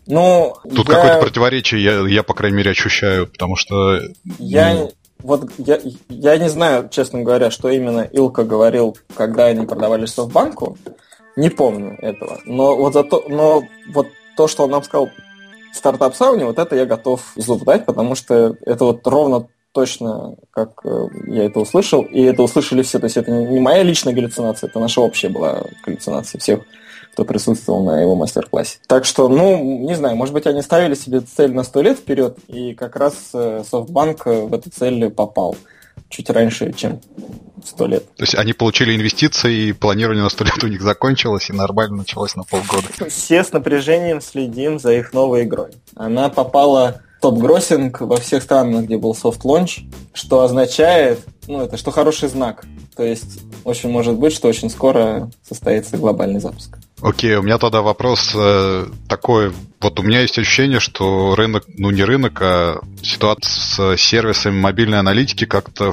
Ну, 0.08 0.56
Тут 0.64 0.90
я... 0.90 0.96
какое-то 0.96 1.22
противоречие, 1.22 1.84
я, 1.84 2.08
я, 2.08 2.24
по 2.24 2.34
крайней 2.34 2.58
мере, 2.58 2.72
ощущаю, 2.72 3.28
потому 3.28 3.56
что... 3.56 4.00
Я 4.40 4.74
ну... 4.74 4.92
Вот 5.20 5.50
я, 5.58 5.80
я 6.10 6.38
не 6.38 6.50
знаю, 6.50 6.90
честно 6.90 7.24
говоря, 7.24 7.50
что 7.50 7.70
именно 7.70 8.02
Илка 8.02 8.44
говорил, 8.44 8.96
когда 9.16 9.46
они 9.46 9.66
продавали 9.66 10.06
софтбанку. 10.06 10.78
Не 11.36 11.50
помню 11.50 11.98
этого. 12.00 12.40
Но 12.46 12.76
вот 12.76 12.94
зато, 12.94 13.24
но 13.28 13.64
вот 13.92 14.08
то, 14.38 14.48
что 14.48 14.66
он 14.66 14.72
нам 14.72 14.84
сказал 14.84 15.10
в 15.74 15.76
стартап 15.76 16.16
сауне, 16.16 16.46
вот 16.46 16.60
это 16.60 16.76
я 16.76 16.86
готов 16.86 17.22
зуб 17.36 17.64
дать, 17.64 17.86
потому 17.86 18.14
что 18.14 18.56
это 18.66 18.86
вот 18.86 19.08
ровно 19.08 19.48
точно, 19.76 20.36
как 20.52 20.82
э, 20.86 21.08
я 21.28 21.44
это 21.44 21.60
услышал, 21.60 22.02
и 22.02 22.22
это 22.22 22.42
услышали 22.42 22.82
все. 22.82 22.98
То 22.98 23.06
есть 23.06 23.18
это 23.18 23.30
не 23.30 23.60
моя 23.60 23.84
личная 23.84 24.14
галлюцинация, 24.14 24.70
это 24.70 24.80
наша 24.80 25.02
общая 25.02 25.30
была 25.30 25.64
галлюцинация 25.86 26.40
всех 26.40 26.62
кто 27.12 27.24
присутствовал 27.24 27.82
на 27.86 28.02
его 28.02 28.14
мастер-классе. 28.14 28.80
Так 28.88 29.06
что, 29.06 29.30
ну, 29.30 29.88
не 29.88 29.96
знаю, 29.96 30.18
может 30.18 30.34
быть, 30.34 30.48
они 30.48 30.62
ставили 30.62 30.96
себе 30.96 31.22
цель 31.22 31.54
на 31.54 31.64
сто 31.64 31.82
лет 31.82 31.98
вперед, 31.98 32.38
и 32.50 32.74
как 32.74 32.98
раз 32.98 33.32
SoftBank 33.32 34.26
в 34.26 34.54
эту 34.54 34.70
цель 34.70 35.10
попал 35.10 35.56
чуть 36.10 36.30
раньше, 36.30 36.74
чем 36.74 37.00
сто 37.64 37.88
лет. 37.88 38.04
То 38.18 38.24
есть 38.24 38.36
они 38.36 38.52
получили 38.52 38.94
инвестиции, 38.94 39.70
и 39.70 39.72
планирование 39.72 40.24
на 40.24 40.30
сто 40.30 40.44
лет 40.44 40.62
у 40.62 40.68
них 40.68 40.82
закончилось, 40.82 41.50
и 41.50 41.54
нормально 41.54 41.98
началось 41.98 42.36
на 42.36 42.44
полгода. 42.44 42.88
Все 43.08 43.46
с 43.46 43.54
напряжением 43.54 44.20
следим 44.20 44.78
за 44.78 44.92
их 44.92 45.14
новой 45.14 45.44
игрой. 45.44 45.72
Она 45.96 46.28
попала 46.28 47.02
top 47.26 47.46
grossing 47.46 48.02
во 48.02 48.18
всех 48.18 48.44
странах, 48.44 48.84
где 48.86 49.00
был 49.00 49.16
soft 49.16 49.41
launch, 49.41 49.86
что 50.14 50.42
означает, 50.42 51.22
ну, 51.48 51.62
это 51.62 51.76
что 51.76 51.90
хороший 51.90 52.30
знак. 52.30 52.68
То 52.96 53.02
есть 53.02 53.40
очень 53.64 53.90
может 53.90 54.14
быть, 54.14 54.32
что 54.32 54.48
очень 54.48 54.70
скоро 54.70 55.32
состоится 55.42 55.98
глобальный 55.98 56.40
запуск. 56.40 56.78
Окей, 57.02 57.36
у 57.36 57.42
меня 57.44 57.58
тогда 57.58 57.82
вопрос 57.82 58.32
э, 58.34 58.88
такой. 59.10 59.52
Вот 59.82 60.00
у 60.00 60.04
меня 60.04 60.22
есть 60.22 60.40
ощущение, 60.40 60.80
что 60.80 61.36
рынок, 61.36 61.66
ну 61.78 61.92
не 61.92 62.04
рынок, 62.04 62.42
а 62.42 62.80
ситуация 63.04 63.98
с 63.98 64.02
сервисами 64.02 64.60
мобильной 64.60 65.00
аналитики 65.00 65.46
как-то 65.46 65.92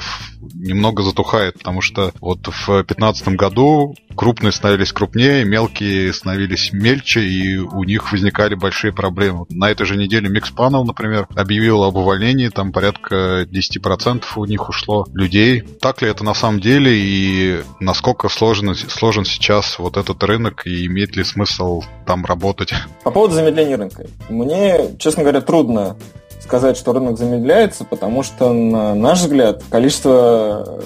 немного 0.53 1.03
затухает, 1.03 1.57
потому 1.57 1.81
что 1.81 2.11
вот 2.21 2.47
в 2.47 2.65
2015 2.67 3.27
году 3.29 3.95
крупные 4.15 4.51
становились 4.51 4.93
крупнее, 4.93 5.43
мелкие 5.43 6.13
становились 6.13 6.71
мельче, 6.71 7.21
и 7.21 7.57
у 7.57 7.83
них 7.83 8.11
возникали 8.11 8.55
большие 8.55 8.93
проблемы. 8.93 9.45
На 9.49 9.69
этой 9.69 9.85
же 9.85 9.97
неделе 9.97 10.29
Mixpanel, 10.29 10.83
например, 10.83 11.27
объявил 11.35 11.83
об 11.83 11.95
увольнении, 11.95 12.49
там 12.49 12.71
порядка 12.71 13.43
10% 13.43 14.23
у 14.35 14.45
них 14.45 14.69
ушло 14.69 15.05
людей. 15.13 15.61
Так 15.61 16.01
ли 16.01 16.09
это 16.09 16.23
на 16.23 16.33
самом 16.33 16.59
деле, 16.59 16.91
и 16.95 17.61
насколько 17.79 18.29
сложен, 18.29 18.75
сложен 18.75 19.25
сейчас 19.25 19.79
вот 19.79 19.97
этот 19.97 20.23
рынок, 20.23 20.65
и 20.65 20.87
имеет 20.93 21.15
ли 21.15 21.23
смысл 21.23 21.83
там 22.05 22.23
работать? 22.25 22.73
По 23.03 23.11
поводу 23.11 23.33
замедления 23.33 23.77
рынка. 23.77 24.05
Мне, 24.29 24.95
честно 24.99 25.23
говоря, 25.23 25.41
трудно 25.41 25.97
сказать, 26.39 26.77
что 26.77 26.93
рынок 26.93 27.17
замедляется, 27.17 27.83
потому 27.83 28.21
что, 28.21 28.53
на 28.53 28.93
наш 28.93 29.21
взгляд, 29.21 29.63
количество 29.69 30.63
э, 30.67 30.81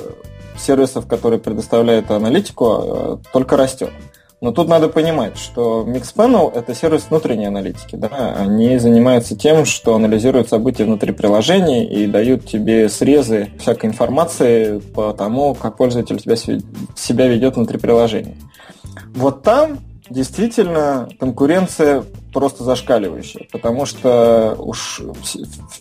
сервисов, 0.57 1.07
которые 1.07 1.39
предоставляют 1.39 2.09
аналитику, 2.11 2.83
э, 2.83 3.17
только 3.33 3.57
растет. 3.57 3.91
Но 4.39 4.51
тут 4.51 4.67
надо 4.67 4.87
понимать, 4.87 5.35
что 5.35 5.83
Mixpanel– 5.87 6.53
это 6.55 6.75
сервис 6.75 7.07
внутренней 7.09 7.47
аналитики. 7.47 7.95
Да? 7.95 8.35
Они 8.37 8.77
занимаются 8.77 9.35
тем, 9.35 9.65
что 9.65 9.95
анализируют 9.95 10.47
события 10.47 10.85
внутри 10.85 11.11
приложений 11.11 11.85
и 11.85 12.05
дают 12.05 12.45
тебе 12.45 12.87
срезы 12.87 13.49
всякой 13.59 13.87
информации 13.87 14.77
по 14.77 15.11
тому, 15.13 15.55
как 15.55 15.77
пользователь 15.77 16.19
тебя, 16.19 16.35
себя 16.35 17.27
ведет 17.27 17.55
внутри 17.55 17.79
приложения. 17.79 18.37
Вот 19.15 19.41
там 19.41 19.79
действительно 20.09 21.09
конкуренция 21.19 22.03
просто 22.33 22.63
зашкаливающая, 22.63 23.47
потому 23.51 23.85
что 23.85 24.55
уж 24.59 25.01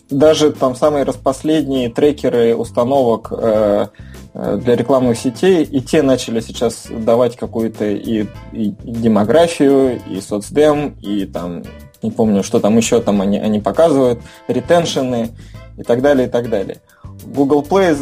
даже 0.09 0.51
там 0.51 0.75
самые 0.75 1.03
распоследние 1.03 1.89
трекеры 1.89 2.55
установок 2.55 3.31
э, 3.31 3.87
э, 4.33 4.57
для 4.63 4.75
рекламных 4.75 5.17
сетей, 5.17 5.63
и 5.63 5.81
те 5.81 6.01
начали 6.01 6.39
сейчас 6.39 6.87
давать 6.89 7.35
какую-то 7.35 7.85
и, 7.85 8.25
и, 8.53 8.73
демографию, 8.83 10.01
и 10.09 10.19
соцдем, 10.19 10.95
и 11.01 11.25
там, 11.25 11.63
не 12.01 12.11
помню, 12.11 12.43
что 12.43 12.59
там 12.59 12.77
еще 12.77 13.01
там 13.01 13.21
они, 13.21 13.39
они 13.39 13.59
показывают, 13.59 14.19
ретеншены 14.47 15.31
и 15.77 15.83
так 15.83 16.01
далее, 16.01 16.27
и 16.27 16.29
так 16.29 16.49
далее. 16.49 16.81
Google 17.25 17.61
Play 17.61 17.95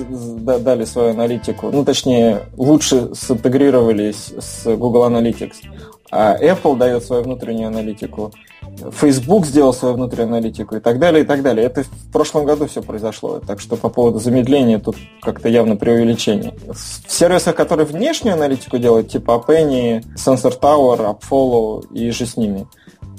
дали 0.60 0.86
свою 0.86 1.12
аналитику, 1.12 1.72
ну, 1.72 1.84
точнее, 1.84 2.44
лучше 2.58 3.10
синтегрировались 3.16 4.34
с 4.40 4.64
Google 4.76 5.08
Analytics. 5.10 5.56
А 6.12 6.38
Apple 6.38 6.78
дает 6.78 7.04
свою 7.04 7.24
внутреннюю 7.24 7.68
аналитику, 7.68 8.32
Facebook 8.92 9.46
сделал 9.46 9.74
свою 9.74 9.96
внутреннюю 9.96 10.38
аналитику 10.38 10.76
и 10.76 10.80
так 10.80 11.00
далее, 11.00 11.24
и 11.24 11.26
так 11.26 11.42
далее. 11.42 11.66
Это 11.66 11.84
в 11.84 12.12
прошлом 12.12 12.46
году 12.46 12.68
все 12.68 12.82
произошло. 12.82 13.40
Так 13.46 13.60
что 13.60 13.76
по 13.76 13.90
поводу 13.90 14.20
замедления 14.20 14.80
тут 14.80 14.98
как-то 15.22 15.50
явно 15.50 15.76
преувеличение. 15.76 16.54
В 16.68 17.12
сервисах, 17.12 17.56
которые 17.56 17.86
внешнюю 17.86 18.34
аналитику 18.36 18.78
делают, 18.78 19.10
типа 19.10 19.44
Appenny, 19.46 20.04
Sensor 20.16 20.60
Tower, 20.60 21.18
AppFollow 21.18 21.94
и 21.94 22.12
же 22.12 22.26
с 22.26 22.38
ними, 22.38 22.68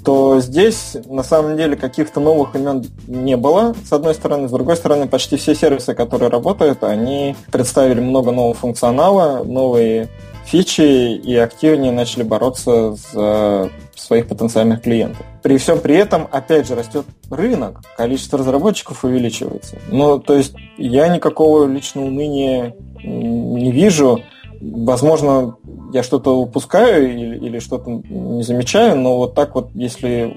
то 0.04 0.38
здесь 0.40 0.96
на 1.06 1.24
самом 1.24 1.56
деле 1.56 1.76
каких-то 1.76 2.20
новых 2.20 2.54
имен 2.54 2.86
не 3.08 3.36
было, 3.36 3.74
с 3.84 3.92
одной 3.92 4.14
стороны. 4.14 4.46
С 4.48 4.52
другой 4.52 4.76
стороны, 4.76 5.08
почти 5.08 5.36
все 5.36 5.54
сервисы, 5.54 5.94
которые 5.94 6.30
работают, 6.30 6.84
они 6.84 7.34
представили 7.50 8.00
много 8.00 8.30
нового 8.30 8.54
функционала, 8.54 9.42
новые 9.42 10.08
фичи 10.46 11.16
и 11.16 11.34
активнее 11.34 11.92
начали 11.92 12.22
бороться 12.22 12.94
за 12.94 13.70
своих 13.94 14.28
потенциальных 14.28 14.82
клиентов. 14.82 15.24
При 15.42 15.58
всем 15.58 15.80
при 15.80 15.96
этом, 15.96 16.28
опять 16.30 16.68
же, 16.68 16.74
растет 16.74 17.04
рынок, 17.30 17.80
количество 17.96 18.38
разработчиков 18.38 19.04
увеличивается. 19.04 19.78
Ну, 19.90 20.18
то 20.18 20.34
есть 20.34 20.54
я 20.78 21.08
никакого 21.08 21.66
личного 21.66 22.06
уныния 22.06 22.74
не 23.02 23.72
вижу. 23.72 24.22
Возможно, 24.60 25.56
я 25.92 26.02
что-то 26.02 26.38
упускаю 26.38 27.12
или, 27.12 27.46
или 27.46 27.58
что-то 27.58 27.90
не 27.90 28.42
замечаю, 28.42 28.96
но 28.98 29.18
вот 29.18 29.34
так 29.34 29.54
вот, 29.54 29.70
если 29.74 30.36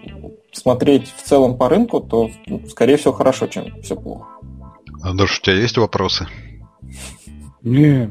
смотреть 0.51 1.07
в 1.15 1.23
целом 1.23 1.57
по 1.57 1.69
рынку, 1.69 1.99
то, 2.01 2.29
скорее 2.69 2.97
всего, 2.97 3.13
хорошо, 3.13 3.47
чем 3.47 3.81
все 3.81 3.95
плохо. 3.95 4.25
Андрюш, 5.01 5.39
у 5.39 5.43
тебя 5.43 5.55
есть 5.55 5.77
вопросы? 5.77 6.27
Не, 7.61 8.09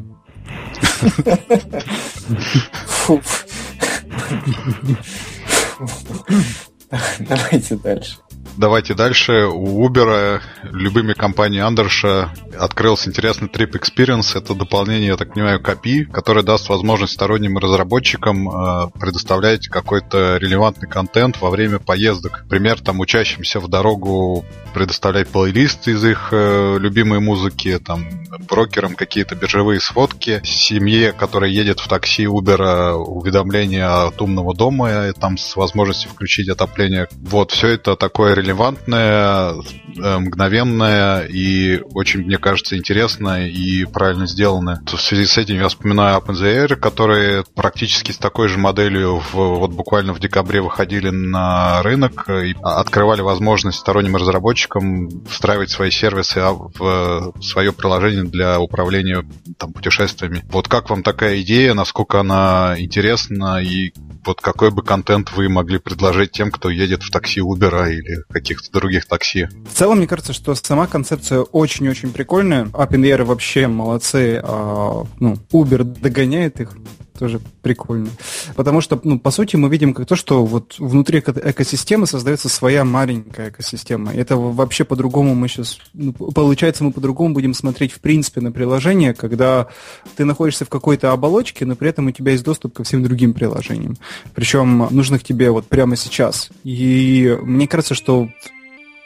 Давайте 7.20 7.76
дальше. 7.76 8.16
Давайте 8.56 8.94
дальше. 8.94 9.46
У 9.46 9.88
Uber 9.88 10.40
любыми 10.64 11.12
компанией 11.12 11.60
Андерша 11.60 12.32
открылся 12.58 13.08
интересный 13.08 13.48
Trip 13.48 13.72
Experience. 13.72 14.36
Это 14.36 14.54
дополнение, 14.54 15.08
я 15.08 15.16
так 15.16 15.34
понимаю, 15.34 15.62
копи, 15.62 16.04
которое 16.04 16.42
даст 16.42 16.68
возможность 16.68 17.14
сторонним 17.14 17.58
разработчикам 17.58 18.48
э, 18.48 18.90
предоставлять 18.98 19.68
какой-то 19.68 20.36
релевантный 20.38 20.88
контент 20.88 21.40
во 21.40 21.50
время 21.50 21.78
поездок. 21.78 22.40
Например, 22.44 22.80
там 22.80 23.00
учащимся 23.00 23.60
в 23.60 23.68
дорогу 23.68 24.44
предоставлять 24.74 25.28
плейлист 25.28 25.88
из 25.88 26.04
их 26.04 26.28
э, 26.32 26.78
любимой 26.78 27.20
музыки, 27.20 27.78
там 27.78 28.06
брокерам 28.48 28.94
какие-то 28.94 29.34
биржевые 29.34 29.80
сфотки, 29.80 30.40
семье, 30.44 31.12
которая 31.12 31.50
едет 31.50 31.80
в 31.80 31.88
такси 31.88 32.24
Uber, 32.24 32.92
уведомления 32.94 34.06
от 34.06 34.20
умного 34.20 34.54
дома, 34.54 35.12
там 35.18 35.36
с 35.36 35.56
возможностью 35.56 36.10
включить 36.10 36.48
отопление. 36.48 37.08
Вот, 37.12 37.52
все 37.52 37.68
это 37.68 37.96
такое 37.96 38.34
релевантное, 38.38 39.54
э, 39.96 40.18
мгновенное 40.18 41.26
и 41.26 41.80
очень, 41.94 42.20
мне 42.22 42.38
кажется, 42.38 42.76
интересное 42.76 43.48
и 43.48 43.84
правильно 43.84 44.26
сделанное. 44.26 44.80
В 44.86 45.00
связи 45.00 45.26
с 45.26 45.38
этим 45.38 45.56
я 45.56 45.68
вспоминаю 45.68 46.18
OpenZR, 46.20 46.76
которые 46.76 47.44
практически 47.54 48.12
с 48.12 48.18
такой 48.18 48.48
же 48.48 48.58
моделью 48.58 49.18
в, 49.18 49.34
вот 49.34 49.72
буквально 49.72 50.14
в 50.14 50.20
декабре 50.20 50.60
выходили 50.60 51.10
на 51.10 51.82
рынок 51.82 52.28
и 52.28 52.54
открывали 52.62 53.20
возможность 53.20 53.78
сторонним 53.78 54.16
разработчикам 54.16 55.08
встраивать 55.26 55.70
свои 55.70 55.90
сервисы 55.90 56.38
а, 56.38 56.52
в 56.52 57.32
свое 57.42 57.72
приложение 57.72 58.24
для 58.24 58.60
управления 58.60 59.24
там, 59.58 59.72
путешествиями. 59.72 60.44
Вот 60.50 60.68
как 60.68 60.90
вам 60.90 61.02
такая 61.02 61.40
идея, 61.42 61.74
насколько 61.74 62.20
она 62.20 62.74
интересна 62.78 63.60
и 63.62 63.92
вот 64.24 64.40
какой 64.40 64.70
бы 64.70 64.82
контент 64.82 65.32
вы 65.32 65.48
могли 65.48 65.78
предложить 65.78 66.32
тем, 66.32 66.50
кто 66.50 66.68
едет 66.68 67.02
в 67.02 67.10
такси 67.10 67.40
Uber 67.40 67.90
или 67.90 68.24
каких-то 68.28 68.70
других 68.72 69.06
такси? 69.06 69.48
В 69.70 69.74
целом, 69.74 69.98
мне 69.98 70.06
кажется, 70.06 70.32
что 70.32 70.54
сама 70.54 70.86
концепция 70.86 71.40
очень-очень 71.40 72.12
прикольная. 72.12 72.66
OpenAir 72.66 73.24
вообще 73.24 73.66
молодцы. 73.66 74.40
А, 74.42 75.04
ну, 75.18 75.36
Uber 75.52 75.82
догоняет 75.82 76.60
их 76.60 76.76
тоже 77.18 77.40
прикольно. 77.62 78.08
Потому 78.54 78.80
что, 78.80 79.00
ну, 79.02 79.18
по 79.18 79.30
сути, 79.30 79.56
мы 79.56 79.68
видим 79.68 79.92
как 79.94 80.06
то, 80.06 80.16
что 80.16 80.44
вот 80.44 80.76
внутри 80.78 81.18
экосистемы 81.18 82.06
создается 82.06 82.48
своя 82.48 82.84
маленькая 82.84 83.50
экосистема. 83.50 84.12
Это 84.12 84.36
вообще 84.36 84.84
по-другому 84.84 85.34
мы 85.34 85.48
сейчас... 85.48 85.78
Ну, 85.92 86.12
получается, 86.12 86.84
мы 86.84 86.92
по-другому 86.92 87.34
будем 87.34 87.54
смотреть, 87.54 87.92
в 87.92 88.00
принципе, 88.00 88.40
на 88.40 88.52
приложение, 88.52 89.14
когда 89.14 89.68
ты 90.16 90.24
находишься 90.24 90.64
в 90.64 90.68
какой-то 90.68 91.12
оболочке, 91.12 91.66
но 91.66 91.76
при 91.76 91.90
этом 91.90 92.06
у 92.06 92.10
тебя 92.10 92.32
есть 92.32 92.44
доступ 92.44 92.74
ко 92.74 92.84
всем 92.84 93.02
другим 93.02 93.34
приложениям. 93.34 93.96
Причем 94.34 94.88
нужных 94.90 95.24
тебе 95.24 95.50
вот 95.50 95.66
прямо 95.66 95.96
сейчас. 95.96 96.50
И 96.64 97.36
мне 97.42 97.66
кажется, 97.66 97.94
что 97.94 98.28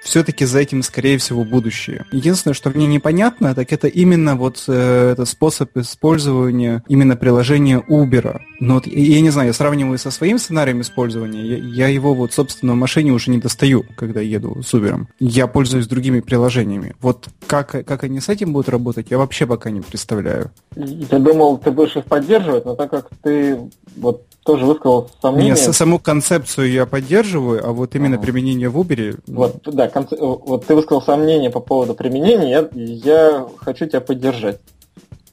все-таки 0.02 0.44
за 0.44 0.58
этим, 0.58 0.82
скорее 0.82 1.18
всего, 1.18 1.44
будущее. 1.44 2.06
Единственное, 2.12 2.54
что 2.54 2.70
мне 2.70 2.86
непонятно, 2.86 3.54
так 3.54 3.72
это 3.72 3.88
именно 3.88 4.36
вот 4.36 4.64
э, 4.66 5.12
этот 5.12 5.28
способ 5.28 5.76
использования 5.76 6.82
именно 6.88 7.16
приложения 7.16 7.82
Uber. 7.88 8.40
Но 8.60 8.74
вот, 8.74 8.86
я 8.86 9.20
не 9.20 9.30
знаю, 9.30 9.48
я 9.48 9.52
сравниваю 9.52 9.98
со 9.98 10.10
своим 10.10 10.38
сценарием 10.38 10.80
использования, 10.80 11.42
я, 11.42 11.56
я 11.56 11.88
его 11.88 12.14
вот, 12.14 12.32
собственно, 12.32 12.72
в 12.72 12.76
машине 12.76 13.12
уже 13.12 13.30
не 13.30 13.38
достаю, 13.38 13.84
когда 13.96 14.20
еду 14.20 14.62
с 14.62 14.74
Uber. 14.74 15.06
Я 15.20 15.46
пользуюсь 15.46 15.86
другими 15.86 16.20
приложениями. 16.20 16.94
Вот 17.00 17.28
как, 17.46 17.70
как 17.70 18.04
они 18.04 18.20
с 18.20 18.28
этим 18.28 18.52
будут 18.52 18.68
работать, 18.68 19.06
я 19.10 19.18
вообще 19.18 19.46
пока 19.46 19.70
не 19.70 19.80
представляю. 19.80 20.50
Я 20.76 21.18
думал, 21.18 21.58
ты 21.58 21.70
будешь 21.70 21.96
их 21.96 22.04
поддерживать, 22.04 22.64
но 22.64 22.74
так 22.74 22.90
как 22.90 23.10
ты 23.22 23.58
вот 23.96 24.26
тоже 24.44 24.66
высказал 24.66 25.08
сомнение. 25.20 25.54
Нет, 25.54 25.74
саму 25.74 25.98
концепцию 25.98 26.70
я 26.72 26.86
поддерживаю, 26.86 27.66
а 27.66 27.72
вот 27.72 27.94
именно 27.94 28.16
ага. 28.16 28.24
применение 28.24 28.68
в 28.68 28.78
Uber... 28.78 29.20
Вот, 29.26 29.56
да, 29.64 29.88
конце... 29.88 30.16
вот 30.18 30.66
ты 30.66 30.74
высказал 30.74 31.02
сомнение 31.02 31.50
по 31.50 31.60
поводу 31.60 31.94
применения, 31.94 32.50
я, 32.50 32.68
я 32.74 33.46
хочу 33.58 33.86
тебя 33.86 34.00
поддержать. 34.00 34.60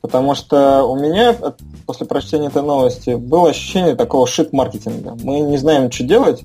Потому 0.01 0.33
что 0.33 0.83
у 0.83 0.97
меня 0.97 1.35
после 1.85 2.05
прочтения 2.05 2.47
этой 2.47 2.61
новости 2.61 3.15
было 3.15 3.49
ощущение 3.49 3.95
такого 3.95 4.27
шит-маркетинга. 4.27 5.17
Мы 5.21 5.41
не 5.41 5.57
знаем, 5.57 5.91
что 5.91 6.03
делать, 6.03 6.43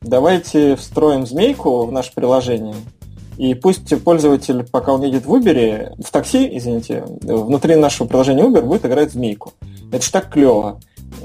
давайте 0.00 0.76
встроим 0.76 1.26
змейку 1.26 1.84
в 1.84 1.92
наше 1.92 2.12
приложение, 2.14 2.76
и 3.38 3.54
пусть 3.54 4.04
пользователь, 4.04 4.64
пока 4.64 4.92
он 4.92 5.02
едет 5.02 5.26
в 5.26 5.34
Uber, 5.34 5.94
в 6.00 6.10
такси, 6.10 6.48
извините, 6.52 7.04
внутри 7.22 7.76
нашего 7.76 8.06
приложения 8.06 8.44
Uber 8.44 8.62
будет 8.62 8.84
играть 8.84 9.12
змейку. 9.12 9.54
Это 9.90 10.04
ж 10.04 10.08
так 10.10 10.30
клево. 10.30 10.78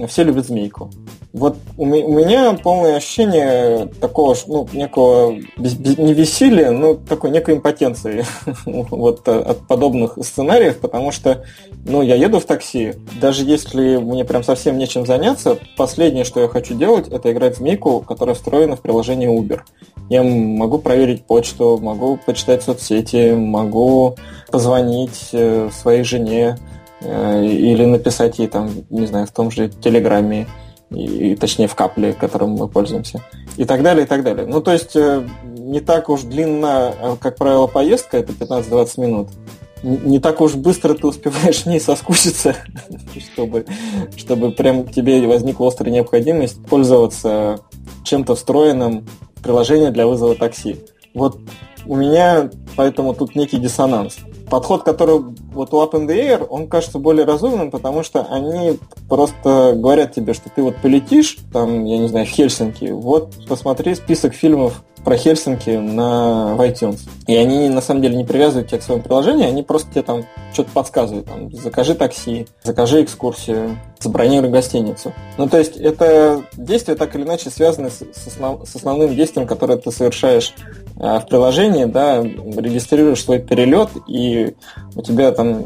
Все 0.08 0.24
любят 0.24 0.46
змейку. 0.48 0.90
Вот 1.34 1.58
у 1.78 1.86
меня 1.86 2.54
полное 2.54 2.96
ощущение 2.96 3.88
такого, 4.02 4.36
ну, 4.48 4.68
некого, 4.74 5.34
не 5.58 6.14
веселья, 6.14 6.72
но 6.72 6.96
такой 6.96 7.30
некой 7.32 7.56
импотенции 7.56 8.26
вот 8.66 9.28
от 9.28 9.68
подобных 9.68 10.18
сценариев, 10.22 10.80
потому 10.80 11.12
что, 11.12 11.44
ну, 11.86 12.02
я 12.02 12.16
еду 12.16 12.40
в 12.40 12.46
такси, 12.46 12.94
даже 13.22 13.44
если 13.44 13.98
мне 13.98 14.26
прям 14.26 14.44
совсем 14.44 14.78
нечем 14.78 15.06
заняться, 15.06 15.60
последнее, 15.76 16.24
что 16.24 16.40
я 16.40 16.48
хочу 16.48 16.74
делать, 16.74 17.08
это 17.08 17.32
играть 17.32 17.56
в 17.56 17.58
змейку, 17.58 18.00
которая 18.00 18.34
встроена 18.36 18.76
в 18.76 18.82
приложение 18.82 19.30
Uber. 19.30 19.62
Я 20.10 20.24
могу 20.24 20.80
проверить 20.80 21.26
почту, 21.26 21.78
могу 21.82 22.18
почитать 22.26 22.64
соцсети, 22.64 23.34
могу 23.36 24.16
позвонить 24.50 25.30
э, 25.34 25.70
своей 25.72 26.04
жене 26.04 26.58
э, 26.58 26.77
или 27.02 27.86
написать 27.86 28.40
ей 28.40 28.48
там, 28.48 28.70
не 28.90 29.06
знаю, 29.06 29.28
в 29.28 29.32
том 29.32 29.52
же 29.52 29.70
Телеграме, 29.70 30.48
и, 30.90 31.36
точнее 31.36 31.68
в 31.68 31.76
капле, 31.76 32.14
которым 32.14 32.52
мы 32.52 32.68
пользуемся, 32.68 33.22
и 33.58 33.66
так 33.66 33.84
далее, 33.84 34.06
и 34.06 34.08
так 34.08 34.24
далее. 34.24 34.48
Ну, 34.48 34.62
то 34.62 34.72
есть 34.72 34.96
э, 34.96 35.28
не 35.44 35.82
так 35.82 36.10
уж 36.10 36.22
длинна, 36.22 36.94
как 37.20 37.36
правило, 37.36 37.68
поездка, 37.68 38.18
это 38.18 38.32
15-20 38.32 39.02
минут. 39.02 39.30
Не 39.84 40.20
так 40.20 40.42
уж 40.42 40.56
быстро 40.56 40.94
ты 40.94 41.08
успеваешь 41.08 41.62
в 41.64 41.66
ней 41.68 41.80
соскучиться, 41.80 42.56
чтобы, 43.34 43.66
чтобы 44.16 44.52
прям 44.52 44.88
тебе 44.88 45.26
возникла 45.28 45.68
острая 45.68 45.94
необходимость 45.94 46.64
пользоваться 46.66 47.60
чем-то 48.04 48.36
встроенным 48.36 49.06
приложение 49.44 49.92
для 49.92 50.08
вызова 50.08 50.36
такси. 50.36 50.78
Вот 51.14 51.40
у 51.86 51.96
меня 51.96 52.50
поэтому 52.76 53.14
тут 53.14 53.36
некий 53.36 53.58
диссонанс. 53.58 54.18
Подход, 54.50 54.84
который 54.84 55.20
вот 55.52 55.74
у 55.74 55.82
Up 55.82 55.92
in 55.92 56.08
the 56.08 56.16
Air, 56.16 56.46
он 56.48 56.68
кажется 56.68 57.00
более 57.00 57.26
разумным, 57.26 57.70
потому 57.70 58.04
что 58.04 58.24
они 58.30 58.80
просто 59.10 59.74
говорят 59.76 60.14
тебе, 60.14 60.34
что 60.34 60.50
ты 60.50 60.62
вот 60.62 60.76
полетишь, 60.78 61.38
там, 61.52 61.84
я 61.86 61.98
не 61.98 62.08
знаю, 62.08 62.26
в 62.26 62.30
Хельсинки, 62.30 62.86
вот 62.86 63.34
посмотри 63.48 63.96
список 63.96 64.34
фильмов 64.34 64.84
про 65.04 65.16
Хельсинки 65.16 65.70
на 65.70 66.56
в 66.56 66.62
iTunes. 66.62 67.00
И 67.28 67.36
они 67.36 67.70
на 67.70 67.80
самом 67.80 68.02
деле 68.02 68.18
не 68.18 68.26
привязывают 68.26 68.68
тебя 68.68 68.80
к 68.80 68.84
своему 68.84 69.04
приложению, 69.04 69.48
они 69.48 69.64
просто 69.64 69.90
тебе 69.92 70.02
там 70.02 70.26
что-то 70.52 70.72
подсказывают. 70.72 71.28
Там, 71.28 71.50
закажи 71.54 71.96
такси, 71.96 72.48
закажи 72.64 73.04
экскурсию, 73.04 73.78
забронируй 74.00 74.50
гостиницу. 74.50 75.14
Ну, 75.38 75.48
то 75.48 75.60
есть 75.60 75.78
это 75.78 76.44
действия 76.58 76.96
так 76.96 77.16
или 77.16 77.24
иначе 77.24 77.50
связаны 77.50 77.90
с, 77.90 78.00
с, 78.00 78.28
основ, 78.28 78.68
с 78.68 78.76
основным 78.76 79.16
действием, 79.16 79.48
которое 79.48 79.78
ты 79.78 79.92
совершаешь 79.92 80.54
в 81.00 81.26
приложении, 81.30 81.86
да, 81.86 82.22
регистрируешь 82.24 83.24
свой 83.24 83.40
перелет, 83.40 83.90
и 84.08 84.56
у 84.96 85.02
тебя 85.02 85.32
там 85.32 85.66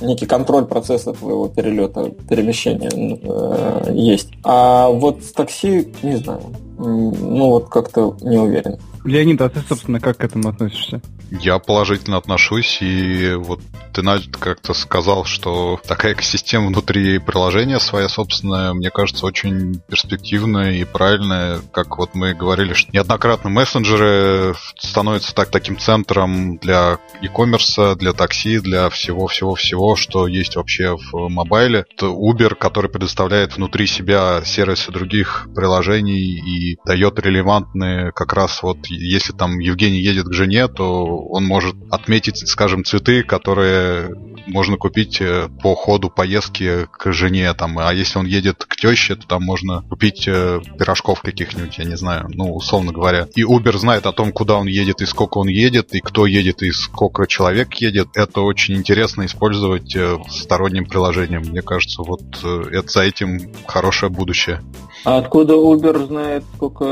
некий 0.00 0.26
контроль 0.26 0.64
процесса 0.64 1.12
твоего 1.12 1.48
перелета, 1.48 2.10
перемещения 2.28 2.90
э, 2.90 3.92
есть. 3.92 4.30
А 4.42 4.88
вот 4.88 5.22
с 5.22 5.32
такси, 5.32 5.92
не 6.02 6.16
знаю, 6.16 6.42
ну 6.78 7.50
вот 7.50 7.68
как-то 7.68 8.16
не 8.22 8.38
уверен. 8.38 8.78
Леонид, 9.04 9.40
а 9.42 9.48
ты, 9.48 9.60
собственно, 9.60 10.00
как 10.00 10.18
к 10.18 10.24
этому 10.24 10.48
относишься? 10.48 11.00
Я 11.40 11.58
положительно 11.58 12.16
отношусь, 12.16 12.78
и 12.80 13.34
вот 13.34 13.60
ты, 13.92 14.02
как-то 14.38 14.74
сказал, 14.74 15.24
что 15.24 15.80
такая 15.86 16.14
экосистема 16.14 16.66
внутри 16.66 17.18
приложения 17.18 17.78
своя 17.78 18.08
собственная, 18.08 18.72
мне 18.72 18.90
кажется, 18.90 19.24
очень 19.24 19.80
перспективная 19.88 20.72
и 20.72 20.84
правильная. 20.84 21.60
Как 21.72 21.98
вот 21.98 22.14
мы 22.14 22.34
говорили, 22.34 22.72
что 22.74 22.90
неоднократно 22.92 23.50
мессенджеры 23.50 24.54
становятся 24.78 25.34
так, 25.34 25.50
таким 25.50 25.78
центром 25.78 26.58
для 26.58 26.98
e-commerce, 27.20 27.94
для 27.96 28.12
такси, 28.12 28.58
для 28.58 28.90
всего-всего-всего, 28.90 29.96
что 29.96 30.26
есть 30.26 30.56
вообще 30.56 30.96
в 30.96 31.28
мобайле. 31.28 31.84
Это 31.96 32.06
Uber, 32.06 32.54
который 32.54 32.90
предоставляет 32.90 33.56
внутри 33.56 33.86
себя 33.86 34.42
сервисы 34.44 34.90
других 34.90 35.46
приложений 35.54 36.40
и 36.40 36.78
дает 36.84 37.18
релевантные 37.18 38.12
как 38.12 38.32
раз 38.32 38.62
вот 38.62 38.86
если 38.86 39.32
там 39.32 39.58
Евгений 39.58 40.00
едет 40.00 40.26
к 40.26 40.32
жене, 40.32 40.68
то 40.68 41.23
он 41.28 41.44
может 41.44 41.74
отметить, 41.90 42.38
скажем, 42.48 42.84
цветы, 42.84 43.22
которые 43.22 44.14
можно 44.46 44.76
купить 44.76 45.20
э, 45.20 45.48
по 45.62 45.74
ходу 45.74 46.10
поездки 46.10 46.86
к 46.90 47.12
жене, 47.12 47.52
там, 47.54 47.78
а 47.78 47.92
если 47.92 48.18
он 48.18 48.26
едет 48.26 48.64
к 48.64 48.76
теще, 48.76 49.16
то 49.16 49.26
там 49.26 49.42
можно 49.42 49.82
купить 49.82 50.28
э, 50.28 50.60
пирожков 50.78 51.22
каких-нибудь, 51.22 51.78
я 51.78 51.84
не 51.84 51.96
знаю, 51.96 52.28
ну, 52.32 52.54
условно 52.54 52.92
говоря. 52.92 53.26
И 53.34 53.42
Uber 53.42 53.76
знает 53.78 54.06
о 54.06 54.12
том, 54.12 54.32
куда 54.32 54.56
он 54.56 54.66
едет 54.66 55.00
и 55.00 55.06
сколько 55.06 55.38
он 55.38 55.48
едет, 55.48 55.94
и 55.94 56.00
кто 56.00 56.26
едет, 56.26 56.62
и 56.62 56.70
сколько 56.70 57.26
человек 57.26 57.74
едет. 57.74 58.08
Это 58.14 58.40
очень 58.40 58.74
интересно 58.76 59.24
использовать 59.26 59.94
э, 59.96 60.18
сторонним 60.30 60.86
приложением. 60.86 61.42
Мне 61.42 61.62
кажется, 61.62 62.02
вот 62.02 62.22
это 62.42 62.88
за 62.88 63.02
этим 63.02 63.52
хорошее 63.66 64.10
будущее. 64.10 64.60
А 65.04 65.18
откуда 65.18 65.54
Uber 65.54 66.06
знает, 66.06 66.44
сколько 66.54 66.84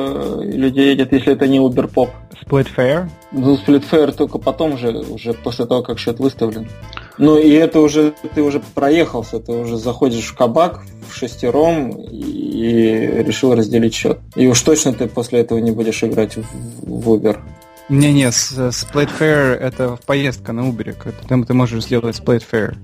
людей 0.43 0.91
едет, 0.91 1.13
если 1.13 1.33
это 1.33 1.49
не 1.49 1.59
Uber 1.59 1.91
Pop? 1.91 2.11
Split 2.45 2.69
Fare? 2.77 3.09
Ну, 3.33 3.55
Split 3.55 3.85
Fare 3.91 4.13
только 4.13 4.37
потом 4.37 4.77
же, 4.77 4.91
уже 4.91 5.33
после 5.33 5.65
того, 5.65 5.83
как 5.83 5.99
счет 5.99 6.19
выставлен. 6.19 6.69
Ну, 7.17 7.39
и 7.39 7.51
это 7.51 7.81
уже, 7.81 8.13
ты 8.35 8.43
уже 8.43 8.61
проехался, 8.75 9.41
ты 9.41 9.53
уже 9.53 9.79
заходишь 9.79 10.27
в 10.27 10.37
кабак 10.37 10.83
в 11.09 11.15
шестером 11.15 11.91
и 11.93 13.23
решил 13.23 13.55
разделить 13.55 13.95
счет. 13.95 14.19
И 14.35 14.47
уж 14.47 14.61
точно 14.61 14.93
ты 14.93 15.09
после 15.09 15.41
этого 15.41 15.59
не 15.59 15.71
будешь 15.71 16.05
играть 16.05 16.37
в, 16.37 16.45
в 16.83 17.15
Uber. 17.15 17.39
Не-не, 17.89 18.29
Split 18.29 19.11
Fare 19.19 19.55
это 19.55 19.99
поездка 20.07 20.53
на 20.53 20.61
Uber. 20.61 21.15
Там 21.29 21.45
ты 21.45 21.55
можешь 21.55 21.85
сделать 21.85 22.19
Split 22.19 22.43
Fare. 22.51 22.77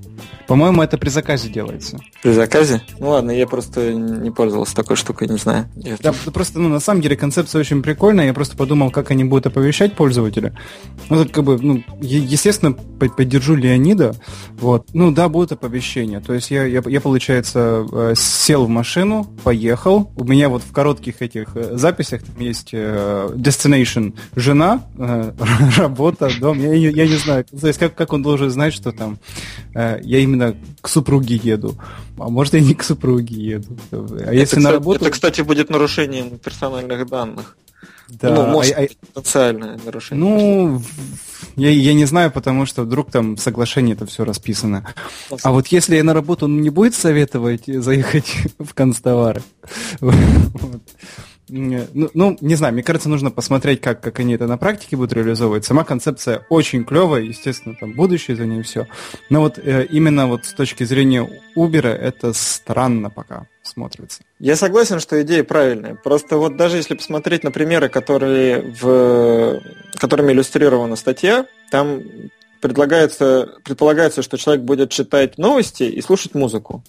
По-моему, 0.49 0.83
это 0.83 0.97
при 0.97 1.11
заказе 1.11 1.51
делается. 1.51 1.99
При 2.23 2.33
заказе? 2.33 2.81
Ну 2.99 3.11
ладно, 3.11 3.31
я 3.31 3.47
просто 3.47 3.93
не 3.93 4.31
пользовался 4.31 4.75
такой 4.75 4.97
штукой, 4.97 5.29
не 5.29 5.37
знаю. 5.37 5.69
Да, 6.01 6.15
просто, 6.33 6.59
ну, 6.59 6.71
на 6.71 6.81
самом 6.81 7.03
деле, 7.03 7.19
концепция 7.19 7.61
очень 7.61 7.83
прикольная. 7.83 8.25
Я 8.25 8.33
просто 8.33 8.57
подумал, 8.57 8.91
как 8.91 9.11
они 9.11 9.25
будут 9.25 9.47
оповещать 9.47 9.95
пользователя. 9.95 10.57
Ну, 11.11 11.29
как 11.29 11.45
бы, 11.45 11.59
ну, 11.61 11.85
естественно, 12.01 12.73
поддержу 12.73 13.57
Леонида. 13.57 14.15
Вот. 14.53 14.89
Ну, 14.95 15.13
да, 15.13 15.29
будут 15.29 15.53
оповещения. 15.53 16.21
То 16.21 16.33
есть 16.33 16.51
я, 16.51 16.65
я, 16.65 16.83
я 16.87 17.01
получается, 17.03 17.87
э, 17.93 18.15
сел 18.17 18.65
в 18.65 18.71
машину, 18.71 19.27
поехал. 19.45 20.11
У 20.17 20.25
меня 20.25 20.49
вот 20.49 20.63
в 20.63 20.73
коротких 20.73 21.21
этих 21.21 21.49
э, 21.57 21.77
записях 21.77 22.23
там 22.23 22.41
есть 22.41 22.71
э, 22.73 23.29
destination 23.35 24.15
жена, 24.35 24.83
работа, 25.77 26.31
дом. 26.41 26.59
Я, 26.59 26.75
я, 26.75 26.91
я 26.91 27.07
не 27.07 27.17
знаю, 27.17 27.45
то 27.45 27.67
есть 27.67 27.79
как, 27.79 27.95
как 27.95 28.13
он 28.13 28.23
должен 28.23 28.51
знать, 28.51 28.75
что 28.75 28.93
там 28.93 29.19
я 29.75 30.19
именно 30.19 30.57
к 30.81 30.89
супруге 30.89 31.37
еду. 31.37 31.77
А 32.19 32.29
может, 32.29 32.55
я 32.55 32.61
не 32.61 32.75
к 32.75 32.83
супруге 32.83 33.37
еду. 33.37 33.77
А 33.93 34.33
если 34.33 34.59
это, 34.59 34.61
на 34.61 34.73
работу... 34.73 35.01
Это, 35.01 35.11
кстати, 35.11 35.41
будет 35.43 35.71
нарушением 35.71 36.39
персональных 36.39 37.07
данных. 37.09 37.57
Да, 38.09 38.31
ну, 38.31 38.47
может, 38.47 38.75
а, 38.77 38.87
потенциальное 39.13 39.79
нарушение. 39.85 40.25
Ну, 40.25 40.83
я, 41.57 41.71
я 41.71 41.93
не 41.93 42.07
знаю, 42.07 42.31
потому 42.31 42.65
что 42.65 42.83
вдруг 42.83 43.11
там 43.11 43.37
в 43.37 43.41
соглашении 43.41 43.93
это 43.93 44.07
все 44.07 44.25
расписано. 44.25 44.95
А 45.43 45.53
вот 45.53 45.67
если 45.69 45.97
я 45.97 46.05
на 46.05 46.15
работу 46.15 46.47
он 46.47 46.63
не 46.63 46.71
будет 46.71 46.95
советовать 46.95 47.65
заехать 47.67 48.33
в 48.59 48.73
констовары, 48.73 49.43
вот, 50.01 50.81
ну, 51.49 52.11
ну, 52.15 52.37
не 52.41 52.55
знаю, 52.55 52.75
мне 52.75 52.83
кажется, 52.83 53.09
нужно 53.09 53.31
посмотреть, 53.31 53.81
как, 53.81 54.01
как 54.01 54.19
они 54.21 54.35
это 54.35 54.47
на 54.47 54.59
практике 54.59 54.97
будут 54.97 55.13
реализовывать. 55.13 55.65
Сама 55.65 55.85
концепция 55.85 56.45
очень 56.49 56.85
клевая, 56.85 57.23
естественно, 57.23 57.77
там 57.79 57.93
будущее 57.93 58.37
за 58.37 58.47
ней 58.47 58.63
все. 58.63 58.87
Но 59.31 59.41
вот 59.41 59.59
э, 59.59 59.87
именно 59.87 60.27
вот 60.27 60.45
с 60.45 60.53
точки 60.53 60.85
зрения 60.85 61.29
Uber 61.57 61.87
это 61.87 62.33
странно 62.33 63.11
пока 63.11 63.47
смотрится. 63.63 64.23
Я 64.39 64.57
согласен, 64.57 65.01
что 65.01 65.21
идея 65.23 65.45
правильная. 65.45 65.95
Просто 65.95 66.37
вот 66.37 66.57
даже 66.57 66.77
если 66.77 66.95
посмотреть 66.95 67.45
на 67.45 67.51
примеры, 67.51 67.89
которые 67.89 68.75
в, 68.81 69.61
которыми 69.95 70.33
иллюстрирована 70.33 70.97
статья, 70.97 71.47
там 71.71 72.03
предлагается, 72.61 73.55
предполагается, 73.65 74.23
что 74.23 74.37
человек 74.37 74.65
будет 74.65 74.91
читать 74.91 75.39
новости 75.39 75.85
и 75.85 76.01
слушать 76.03 76.35
музыку. 76.35 76.83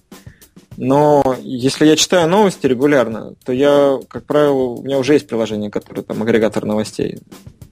Но 0.82 1.22
если 1.42 1.86
я 1.86 1.98
читаю 1.98 2.30
новости 2.30 2.66
регулярно, 2.66 3.34
то 3.44 3.52
я, 3.52 4.00
как 4.08 4.24
правило, 4.24 4.76
у 4.78 4.82
меня 4.82 4.98
уже 4.98 5.12
есть 5.12 5.28
приложение, 5.28 5.70
которое 5.70 6.04
там 6.04 6.22
агрегатор 6.22 6.64
новостей. 6.64 7.20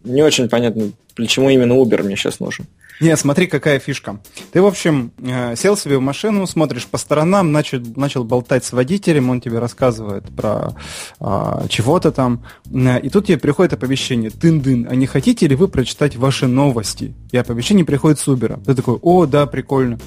Не 0.03 0.23
очень 0.23 0.49
понятно, 0.49 0.91
чего 1.25 1.49
именно 1.49 1.73
Uber 1.73 2.03
мне 2.03 2.15
сейчас 2.15 2.39
нужен. 2.39 2.67
Не, 2.99 3.15
смотри, 3.15 3.45
какая 3.45 3.79
фишка. 3.79 4.19
Ты, 4.51 4.61
в 4.61 4.65
общем, 4.65 5.11
э, 5.19 5.55
сел 5.55 5.77
себе 5.77 5.99
в 5.99 6.01
машину, 6.01 6.47
смотришь 6.47 6.87
по 6.87 6.97
сторонам, 6.97 7.51
начал, 7.51 7.79
начал 7.95 8.23
болтать 8.23 8.65
с 8.65 8.71
водителем, 8.71 9.29
он 9.29 9.39
тебе 9.39 9.59
рассказывает 9.59 10.23
про 10.35 10.75
а, 11.19 11.67
чего-то 11.69 12.11
там. 12.11 12.43
Э, 12.73 12.99
и 12.99 13.09
тут 13.09 13.27
тебе 13.27 13.37
приходит 13.37 13.73
оповещение. 13.73 14.31
Тын-дын, 14.31 14.87
а 14.89 14.95
не 14.95 15.05
хотите 15.05 15.47
ли 15.47 15.55
вы 15.55 15.67
прочитать 15.67 16.15
ваши 16.15 16.47
новости? 16.47 17.13
И 17.31 17.37
оповещение 17.37 17.85
приходит 17.85 18.19
с 18.19 18.27
Uber. 18.27 18.59
Ты 18.65 18.73
такой, 18.73 18.97
о, 19.01 19.27
да, 19.27 19.45
прикольно. 19.45 19.99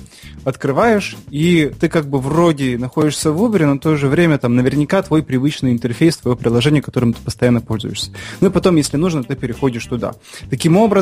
Открываешь, 0.44 1.16
и 1.30 1.70
ты 1.78 1.88
как 1.88 2.08
бы 2.08 2.18
вроде 2.18 2.76
находишься 2.76 3.30
в 3.30 3.40
Uber, 3.42 3.66
но 3.66 3.74
в 3.74 3.78
то 3.78 3.94
же 3.96 4.08
время 4.08 4.38
там 4.38 4.56
наверняка 4.56 5.02
твой 5.02 5.22
привычный 5.22 5.70
интерфейс, 5.70 6.16
твое 6.16 6.36
приложение, 6.36 6.82
которым 6.82 7.12
ты 7.12 7.20
постоянно 7.22 7.60
пользуешься. 7.60 8.10
Ну 8.40 8.48
и 8.48 8.50
потом, 8.50 8.76
если 8.76 8.96
нужно, 8.96 9.22
ты 9.22 9.36
переходишь 9.36 9.86
туда. 9.86 10.14
Таким 10.48 10.76
образом, 10.76 10.99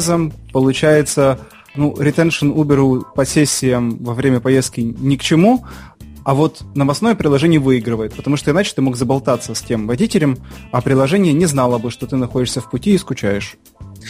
получается 0.53 1.39
ну, 1.75 1.95
ретеншн 1.99 2.51
Uber 2.51 3.03
по 3.15 3.25
сессиям 3.25 3.97
во 3.99 4.15
время 4.15 4.41
поездки 4.41 4.81
ни 4.81 5.17
к 5.17 5.23
чему, 5.23 5.65
а 6.25 6.35
вот 6.35 6.63
новостное 6.75 7.15
приложение 7.15 7.61
выигрывает, 7.61 8.15
потому 8.15 8.37
что 8.37 8.51
иначе 8.51 8.73
ты 8.75 8.83
мог 8.83 8.97
заболтаться 8.97 9.55
с 9.55 9.63
тем 9.63 9.87
водителем, 9.87 10.37
а 10.73 10.83
приложение 10.83 11.33
не 11.33 11.47
знало 11.47 11.79
бы, 11.79 11.91
что 11.91 12.07
ты 12.07 12.17
находишься 12.17 12.61
в 12.61 12.71
пути 12.71 12.93
и 12.93 12.99
скучаешь. 12.99 13.57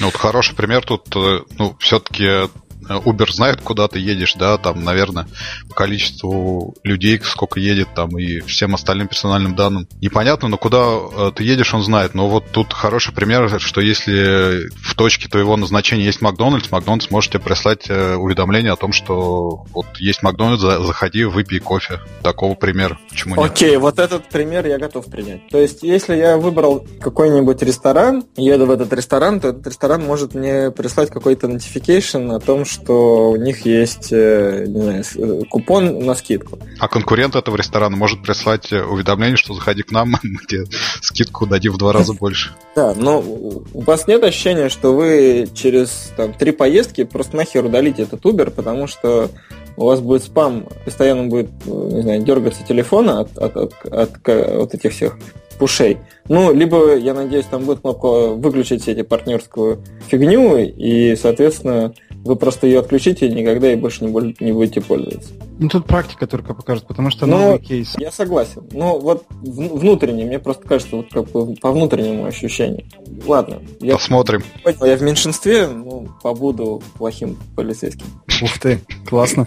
Ну, 0.01 0.07
вот 0.07 0.17
хороший 0.17 0.57
пример 0.57 0.85
тут, 0.85 1.15
э, 1.15 1.41
ну, 1.59 1.77
все-таки 1.79 2.49
Uber 2.89 3.31
знает, 3.31 3.61
куда 3.61 3.89
ты 3.89 3.99
едешь, 3.99 4.35
да, 4.35 4.59
там, 4.59 4.85
наверное, 4.85 5.27
по 5.69 5.75
количеству 5.75 6.75
людей, 6.83 7.21
сколько 7.23 7.61
едет 7.61 7.89
там 7.95 8.19
и 8.19 8.41
всем 8.41 8.75
остальным 8.75 9.09
персональным 9.09 9.55
данным. 9.55 9.89
Непонятно, 10.01 10.49
но 10.49 10.57
куда 10.57 10.79
э, 10.79 11.33
ты 11.35 11.45
едешь, 11.45 11.75
он 11.75 11.83
знает. 11.83 12.15
Но 12.15 12.29
вот 12.29 12.47
тут 12.53 12.73
хороший 12.73 13.15
пример, 13.15 13.61
что 13.61 13.81
если 13.81 14.69
в 14.83 14.95
точке 14.95 15.29
твоего 15.29 15.57
назначения 15.57 16.05
есть 16.05 16.21
Макдональдс, 16.21 16.71
Макдональдс 16.71 17.11
может 17.11 17.33
тебе 17.33 17.41
прислать 17.41 17.89
э, 17.89 18.15
уведомление 18.15 18.73
о 18.73 18.77
том, 18.77 18.93
что 18.93 19.65
вот 19.73 19.87
есть 19.99 20.23
Макдональдс, 20.23 20.63
заходи, 20.63 21.25
выпей 21.25 21.61
кофе. 21.61 22.01
Такого 22.23 22.55
примера. 22.55 22.99
Почему 23.09 23.37
нет? 23.37 23.53
Окей, 23.53 23.77
вот 23.77 23.99
этот 23.99 24.29
пример 24.29 24.67
я 24.67 24.79
готов 24.79 25.07
принять. 25.07 25.49
То 25.49 25.59
есть, 25.59 25.83
если 25.83 26.17
я 26.17 26.37
выбрал 26.37 26.87
какой-нибудь 27.01 27.63
ресторан, 27.63 28.25
еду 28.37 28.67
в 28.67 28.71
этот 28.71 28.93
ресторан, 28.93 29.41
то 29.41 29.49
этот 29.49 29.67
ресторан 29.67 30.05
может 30.05 30.35
мне 30.35 30.71
прислать 30.71 31.11
какой-то 31.11 31.47
notification 31.47 32.35
о 32.35 32.41
том, 32.41 32.65
что 32.65 32.78
что 32.81 33.31
у 33.31 33.37
них 33.37 33.67
есть 33.67 34.09
э, 34.13 34.65
не 34.67 34.81
знаю, 34.81 35.05
э, 35.17 35.45
купон 35.51 35.99
на 36.05 36.15
скидку. 36.15 36.59
А 36.79 36.89
конкурент 36.89 37.37
этого 37.37 37.57
ресторана 37.57 37.97
может 37.97 38.23
прислать 38.23 38.73
э, 38.73 38.83
уведомление, 38.83 39.37
что 39.37 39.55
заходи 39.55 39.83
к 39.83 39.91
нам, 39.91 40.11
мы 40.23 40.39
тебе 40.49 40.65
скидку 41.01 41.47
дадим 41.47 41.73
в 41.73 41.79
два 41.79 41.93
раза 41.93 42.15
больше. 42.15 42.51
Да, 42.77 42.95
но 42.95 43.19
у 43.19 43.81
вас 43.81 44.07
нет 44.07 44.23
ощущения, 44.23 44.69
что 44.69 44.95
вы 44.95 45.49
через 45.53 46.13
там, 46.17 46.33
три 46.33 46.53
поездки 46.53 47.03
просто 47.03 47.37
нахер 47.37 47.65
удалите 47.65 48.03
этот 48.03 48.25
Uber, 48.25 48.51
потому 48.51 48.87
что 48.87 49.31
у 49.77 49.87
вас 49.87 50.01
будет 50.01 50.23
спам, 50.23 50.69
постоянно 50.85 51.25
будет, 51.25 51.51
не 51.67 52.03
знаю, 52.03 52.23
дергаться 52.23 52.63
телефона 52.63 53.21
от, 53.21 53.37
от, 53.37 53.57
от, 53.57 53.75
от, 53.85 54.29
от 54.29 54.75
этих 54.75 54.93
всех 54.93 55.17
пушей. 55.59 55.99
Ну, 56.29 56.53
либо, 56.53 56.97
я 56.97 57.15
надеюсь, 57.15 57.47
там 57.47 57.65
будет 57.65 57.81
кнопка 57.81 58.29
выключить 58.35 58.87
эти 58.87 59.03
партнерскую 59.03 59.83
фигню, 60.07 60.59
и, 60.59 61.17
соответственно, 61.17 61.95
вы 62.29 62.37
просто 62.37 62.67
ее 62.67 62.81
отключите 62.81 63.27
и 63.27 63.33
никогда 63.33 63.69
ей 63.69 63.77
больше 63.77 64.05
не, 64.05 64.45
не 64.45 64.53
будете 64.53 64.83
пользоваться. 64.83 65.31
Ну, 65.59 65.69
тут 65.71 65.87
практика 65.87 66.27
только 66.27 66.53
покажет, 66.53 66.87
потому 66.87 67.11
что 67.11 67.25
ну, 67.25 67.39
новый 67.39 67.59
кейс. 67.59 67.95
Я 67.99 68.13
согласен. 68.13 68.69
Но 68.73 68.99
вот 68.99 69.25
внутренне, 69.31 70.27
мне 70.27 70.39
просто 70.39 70.69
кажется, 70.69 70.97
вот 70.97 71.07
как 71.11 71.31
бы 71.31 71.55
по 71.55 71.73
внутреннему 71.73 72.27
ощущению. 72.27 72.85
Ладно. 73.27 73.63
Я, 73.81 73.95
Посмотрим. 73.95 74.45
Я 74.65 74.97
в 74.97 75.03
меньшинстве, 75.03 75.69
ну, 75.69 76.09
побуду 76.23 76.83
плохим 76.99 77.39
полицейским. 77.57 78.07
Ух 78.43 78.59
ты, 78.59 78.81
классно. 79.09 79.47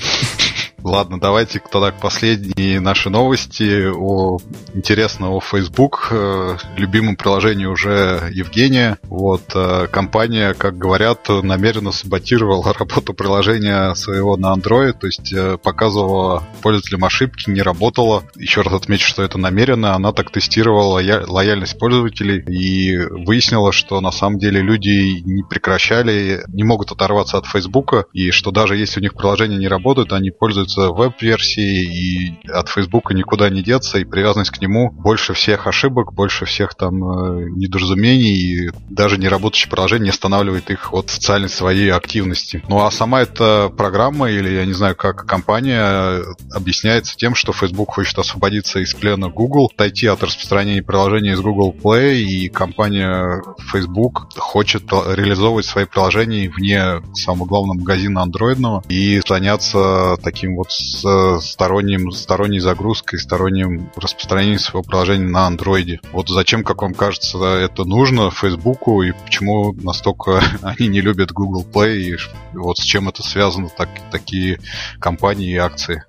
Ладно, 0.84 1.20
давайте 1.20 1.62
тогда 1.72 1.92
последние 1.92 2.80
наши 2.80 3.12
новости 3.12 3.88
о 3.94 4.40
интересного 4.74 5.40
Facebook, 5.40 6.08
э, 6.10 6.58
любимом 6.76 7.16
приложении 7.16 7.66
уже 7.66 8.32
Евгения. 8.34 8.98
Вот 9.04 9.44
э, 9.54 9.88
компания, 9.92 10.56
как 10.56 10.80
говорят, 10.80 11.30
намеренно 11.30 11.92
саботировала 11.92 12.74
работу 12.80 13.14
приложения 13.14 13.94
своего 13.94 14.38
на 14.38 14.56
Android, 14.56 14.94
то 14.94 15.06
есть 15.06 15.32
э, 15.34 15.60
показывала 15.60 16.44
пользователям 16.64 17.06
ошибки, 17.06 17.52
не 17.52 17.62
работала. 17.62 18.24
Еще 18.36 18.62
раз 18.62 18.74
отмечу, 18.74 19.08
что 19.08 19.22
это 19.22 19.38
намеренно. 19.38 19.94
Она 19.94 20.14
так 20.14 20.32
тестировала 20.32 21.00
лояльность 21.28 21.78
пользователей 21.78 22.40
и 22.40 22.98
выяснила, 22.98 23.72
что 23.72 24.02
на 24.02 24.12
самом 24.12 24.40
деле 24.40 24.62
люди 24.62 25.22
не 25.24 25.44
прекращали, 25.44 26.44
не 26.48 26.64
могут 26.64 26.92
оторваться 26.92 27.38
от 27.38 27.46
Facebook, 27.46 28.08
и 28.14 28.32
что 28.32 28.50
даже 28.50 28.78
если 28.78 29.00
у 29.00 29.04
них 29.04 29.14
приложение 29.14 29.60
не 29.60 29.68
работает, 29.68 30.12
они 30.12 30.32
пользуются 30.32 30.71
пользуются 30.72 30.94
веб-версией, 30.94 32.32
и 32.42 32.48
от 32.50 32.70
Facebook 32.70 33.12
никуда 33.14 33.50
не 33.50 33.62
деться, 33.62 34.00
и 34.00 34.06
привязанность 34.06 34.52
к 34.52 34.62
нему 34.62 34.92
больше 34.92 35.34
всех 35.34 35.68
ошибок, 35.68 36.14
больше 36.14 36.46
всех 36.46 36.76
там 36.76 37.04
э, 37.04 37.50
недоразумений, 37.50 38.36
и 38.36 38.72
даже 38.90 39.18
не 39.18 39.28
работающее 39.28 39.70
приложение 39.70 40.02
не 40.02 40.10
останавливает 40.10 40.70
их 40.70 40.94
от 40.94 41.10
социальной 41.10 41.50
своей 41.50 41.92
активности. 41.92 42.64
Ну 42.68 42.84
а 42.86 42.92
сама 42.92 43.22
эта 43.22 43.70
программа, 43.76 44.30
или 44.30 44.50
я 44.50 44.66
не 44.66 44.74
знаю, 44.74 44.96
как 44.96 45.26
компания, 45.26 46.24
объясняется 46.54 47.16
тем, 47.16 47.36
что 47.36 47.54
Facebook 47.54 47.92
хочет 47.92 48.18
освободиться 48.18 48.80
из 48.80 48.94
плена 48.94 49.30
Google, 49.30 49.70
отойти 49.74 50.08
от 50.08 50.24
распространения 50.24 50.82
приложений 50.82 51.34
из 51.34 51.42
Google 51.42 51.76
Play, 51.82 52.16
и 52.22 52.50
компания 52.50 53.42
Facebook 53.72 54.28
хочет 54.38 54.84
реализовывать 54.92 55.66
свои 55.66 55.86
приложения 55.86 56.50
вне 56.50 57.02
самого 57.14 57.46
главного 57.46 57.78
магазина 57.80 58.24
андроидного 58.24 58.84
и 58.90 59.22
заняться 59.28 60.18
таким 60.24 60.61
вот 60.62 60.72
с 60.72 61.04
э, 61.04 61.40
сторонним, 61.42 62.12
сторонней 62.12 62.60
загрузкой, 62.60 63.18
сторонним 63.18 63.90
распространением 63.96 64.60
своего 64.60 64.84
приложения 64.84 65.28
на 65.28 65.48
андроиде. 65.48 66.02
Вот 66.12 66.30
зачем, 66.30 66.64
как 66.64 66.84
вам 66.84 66.94
кажется, 66.94 67.40
это 67.40 67.84
нужно 67.84 68.30
Фейсбуку 68.30 69.02
и 69.02 69.12
почему 69.12 69.74
настолько 69.74 70.40
они 70.62 70.88
не 70.88 71.02
любят 71.02 71.32
Google 71.32 71.66
Play 71.66 71.98
и 71.98 72.18
вот 72.54 72.78
с 72.78 72.84
чем 72.84 73.10
это 73.10 73.24
связано, 73.24 73.70
так, 73.76 73.90
такие 74.12 74.60
компании 75.00 75.52
и 75.52 75.58
акции? 75.58 76.04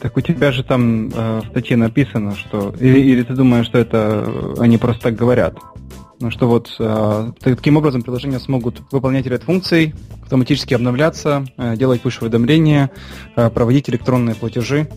Так 0.00 0.16
у 0.16 0.20
тебя 0.20 0.52
же 0.52 0.62
там 0.62 1.08
э, 1.08 1.40
в 1.40 1.48
статье 1.48 1.76
написано, 1.76 2.36
что... 2.36 2.72
Или, 2.78 3.00
или 3.00 3.24
ты 3.24 3.34
думаешь, 3.34 3.66
что 3.66 3.78
это 3.78 4.24
э, 4.26 4.54
они 4.60 4.78
просто 4.78 5.02
так 5.02 5.16
говорят? 5.16 5.58
Ну 6.20 6.32
что 6.32 6.48
вот 6.48 6.74
э, 6.80 7.32
таким 7.40 7.76
образом 7.76 8.02
приложения 8.02 8.40
смогут 8.40 8.82
выполнять 8.90 9.26
ряд 9.26 9.44
функций, 9.44 9.94
автоматически 10.22 10.74
обновляться, 10.74 11.46
э, 11.56 11.76
делать 11.76 12.02
push-уведомления, 12.02 12.90
э, 13.36 13.50
проводить 13.50 13.88
электронные 13.88 14.34
платежи. 14.34 14.88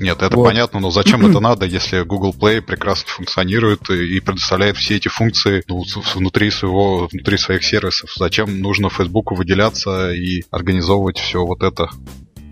Нет, 0.00 0.22
это 0.22 0.36
вот. 0.36 0.44
понятно, 0.44 0.80
но 0.80 0.90
зачем 0.90 1.24
это 1.26 1.38
надо, 1.40 1.64
если 1.66 2.02
Google 2.02 2.34
Play 2.36 2.60
прекрасно 2.60 3.08
функционирует 3.08 3.88
и 3.88 4.18
предоставляет 4.18 4.76
все 4.76 4.96
эти 4.96 5.06
функции 5.06 5.62
ну, 5.68 5.84
внутри 6.14 6.50
своего, 6.50 7.06
внутри 7.06 7.38
своих 7.38 7.62
сервисов? 7.62 8.10
Зачем 8.16 8.60
нужно 8.60 8.90
Facebook 8.90 9.30
выделяться 9.30 10.12
и 10.12 10.42
организовывать 10.50 11.18
все 11.18 11.44
вот 11.44 11.62
это? 11.62 11.88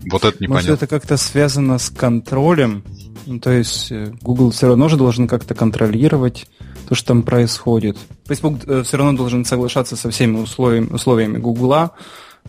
Вот 0.09 0.23
это 0.23 0.37
непонятно. 0.41 0.71
Может, 0.71 0.83
это 0.83 0.87
как-то 0.87 1.17
связано 1.17 1.77
с 1.77 1.89
контролем? 1.89 2.83
Ну, 3.25 3.39
то 3.39 3.51
есть 3.51 3.91
э, 3.91 4.13
Google 4.21 4.51
все 4.51 4.67
равно 4.67 4.89
же 4.89 4.97
должен 4.97 5.27
как-то 5.27 5.55
контролировать 5.55 6.47
то, 6.87 6.95
что 6.95 7.07
там 7.09 7.23
происходит. 7.23 7.97
Facebook 8.25 8.67
э, 8.67 8.83
все 8.83 8.97
равно 8.97 9.17
должен 9.17 9.45
соглашаться 9.45 9.95
со 9.95 10.09
всеми 10.09 10.37
условиями, 10.37 10.87
условиями 10.91 11.37
Гугла, 11.37 11.91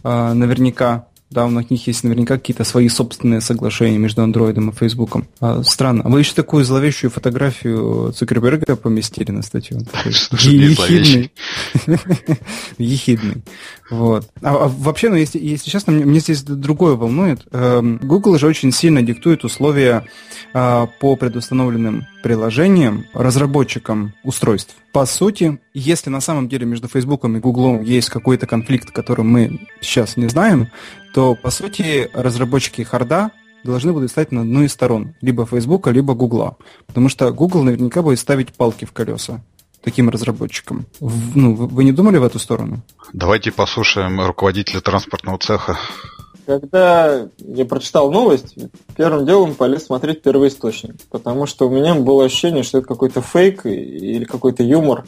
э, 0.02 0.32
наверняка. 0.32 1.06
Да, 1.30 1.46
у 1.46 1.50
них 1.50 1.86
есть 1.86 2.04
наверняка 2.04 2.36
какие-то 2.36 2.64
свои 2.64 2.88
собственные 2.88 3.40
соглашения 3.40 3.98
между 3.98 4.22
андроидом 4.22 4.70
и 4.70 4.72
фейсбуком. 4.72 5.26
А, 5.40 5.62
странно. 5.64 6.02
А 6.04 6.08
вы 6.08 6.20
еще 6.20 6.32
такую 6.34 6.64
зловещую 6.64 7.10
фотографию 7.10 8.12
Цукерберга 8.12 8.76
поместили 8.76 9.32
на 9.32 9.42
статью? 9.42 9.80
Ехидный. 10.30 11.32
Ехидный. 12.78 13.42
Вот. 13.90 14.30
А, 14.42 14.64
а 14.64 14.68
вообще, 14.68 15.10
ну, 15.10 15.16
если, 15.16 15.38
если 15.40 15.70
честно, 15.70 15.92
мне, 15.92 16.20
здесь 16.20 16.42
другое 16.42 16.94
волнует. 16.94 17.40
Эм, 17.50 17.98
Google 18.02 18.38
же 18.38 18.46
очень 18.46 18.70
сильно 18.70 19.02
диктует 19.02 19.44
условия 19.44 20.06
а, 20.52 20.86
по 21.00 21.16
предустановленным 21.16 22.06
приложениям 22.22 23.06
разработчикам 23.12 24.14
устройств. 24.22 24.76
По 24.94 25.06
сути, 25.06 25.58
если 25.74 26.08
на 26.08 26.20
самом 26.20 26.48
деле 26.48 26.66
между 26.66 26.86
Facebook 26.86 27.24
и 27.24 27.28
Google 27.40 27.80
есть 27.82 28.10
какой-то 28.10 28.46
конфликт, 28.46 28.92
который 28.92 29.24
мы 29.24 29.66
сейчас 29.80 30.16
не 30.16 30.28
знаем, 30.28 30.70
то, 31.12 31.34
по 31.34 31.50
сути, 31.50 32.08
разработчики 32.14 32.82
харда 32.82 33.32
должны 33.64 33.92
будут 33.92 34.12
стать 34.12 34.30
на 34.30 34.42
одну 34.42 34.62
из 34.62 34.72
сторон, 34.72 35.16
либо 35.20 35.46
Facebook, 35.46 35.88
либо 35.88 36.14
Google. 36.14 36.58
Потому 36.86 37.08
что 37.08 37.32
Google 37.32 37.64
наверняка 37.64 38.02
будет 38.02 38.20
ставить 38.20 38.52
палки 38.52 38.84
в 38.84 38.92
колеса 38.92 39.42
таким 39.82 40.10
разработчикам. 40.10 40.86
Ну, 41.00 41.56
вы 41.56 41.82
не 41.82 41.90
думали 41.90 42.18
в 42.18 42.22
эту 42.22 42.38
сторону? 42.38 42.80
Давайте 43.12 43.50
послушаем 43.50 44.20
руководителя 44.20 44.80
транспортного 44.80 45.38
цеха. 45.38 45.76
Когда 46.46 47.28
я 47.38 47.64
прочитал 47.64 48.10
новость, 48.10 48.56
первым 48.96 49.24
делом 49.24 49.54
полез 49.54 49.86
смотреть 49.86 50.22
первоисточник, 50.22 50.96
потому 51.10 51.46
что 51.46 51.68
у 51.68 51.70
меня 51.70 51.94
было 51.94 52.24
ощущение, 52.24 52.62
что 52.62 52.78
это 52.78 52.86
какой-то 52.86 53.22
фейк 53.22 53.64
или 53.64 54.24
какой-то 54.24 54.62
юмор. 54.62 55.04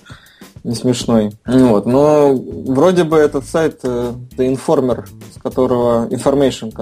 не 0.64 0.74
смешной. 0.74 1.30
Вот. 1.46 1.86
Но 1.86 2.34
вроде 2.34 3.04
бы 3.04 3.18
этот 3.18 3.46
сайт 3.46 3.84
The 3.84 4.18
Informer, 4.36 5.06
с 5.32 5.40
которого 5.40 6.08
Information, 6.08 6.72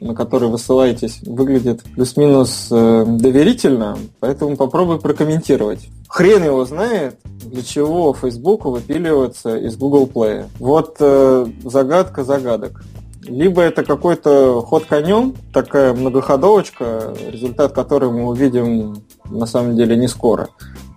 на 0.00 0.14
который 0.14 0.48
вы 0.48 0.58
ссылаетесь, 0.58 1.20
выглядит 1.22 1.82
плюс-минус 1.94 2.66
доверительно, 2.68 3.96
поэтому 4.20 4.56
попробуй 4.56 5.00
прокомментировать. 5.00 5.88
Хрен 6.08 6.44
его 6.44 6.64
знает, 6.64 7.18
для 7.24 7.62
чего 7.62 8.12
Facebook 8.12 8.64
выпиливается 8.64 9.56
из 9.56 9.76
Google 9.76 10.10
Play. 10.12 10.46
Вот 10.58 10.96
э, 10.98 11.46
загадка 11.64 12.24
загадок. 12.24 12.82
Либо 13.30 13.62
это 13.62 13.84
какой-то 13.84 14.60
ход 14.60 14.86
конем, 14.86 15.34
такая 15.52 15.94
многоходовочка, 15.94 17.14
результат 17.30 17.72
которой 17.72 18.10
мы 18.10 18.26
увидим 18.26 19.04
на 19.24 19.46
самом 19.46 19.76
деле 19.76 19.96
не 19.96 20.08
скоро. 20.08 20.48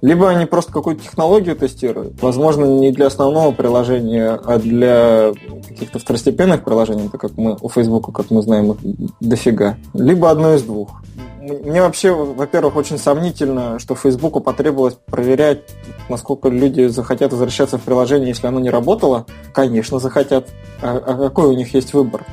Либо 0.02 0.30
они 0.30 0.46
просто 0.46 0.72
какую-то 0.72 1.04
технологию 1.04 1.56
тестируют. 1.56 2.22
Возможно, 2.22 2.66
не 2.66 2.92
для 2.92 3.08
основного 3.08 3.52
приложения, 3.52 4.40
а 4.44 4.58
для 4.58 5.32
каких-то 5.70 6.00
второстепенных 6.00 6.64
приложений, 6.64 7.10
так 7.12 7.22
как 7.22 7.38
мы 7.38 7.56
у 7.62 7.70
Facebook, 7.70 8.14
как 8.14 8.32
мы 8.32 8.42
знаем, 8.42 8.76
дофига. 9.22 9.78
Либо 9.94 10.32
одно 10.32 10.56
из 10.56 10.64
двух. 10.64 11.04
Мне 11.64 11.82
вообще, 11.82 12.12
во-первых, 12.12 12.76
очень 12.76 12.98
сомнительно, 12.98 13.80
что 13.80 13.96
Фейсбуку 13.96 14.40
потребовалось 14.40 14.98
проверять, 15.06 15.62
насколько 16.10 16.50
люди 16.50 16.88
захотят 16.88 17.32
возвращаться 17.32 17.78
в 17.78 17.82
приложение, 17.82 18.30
если 18.30 18.48
оно 18.48 18.60
не 18.60 18.70
работало. 18.70 19.26
Конечно, 19.54 20.00
захотят. 20.00 20.50
А, 20.82 20.98
а 20.98 21.16
какой 21.16 21.48
у 21.48 21.54
них 21.54 21.74
есть 21.74 21.94
выбор? 21.94 22.26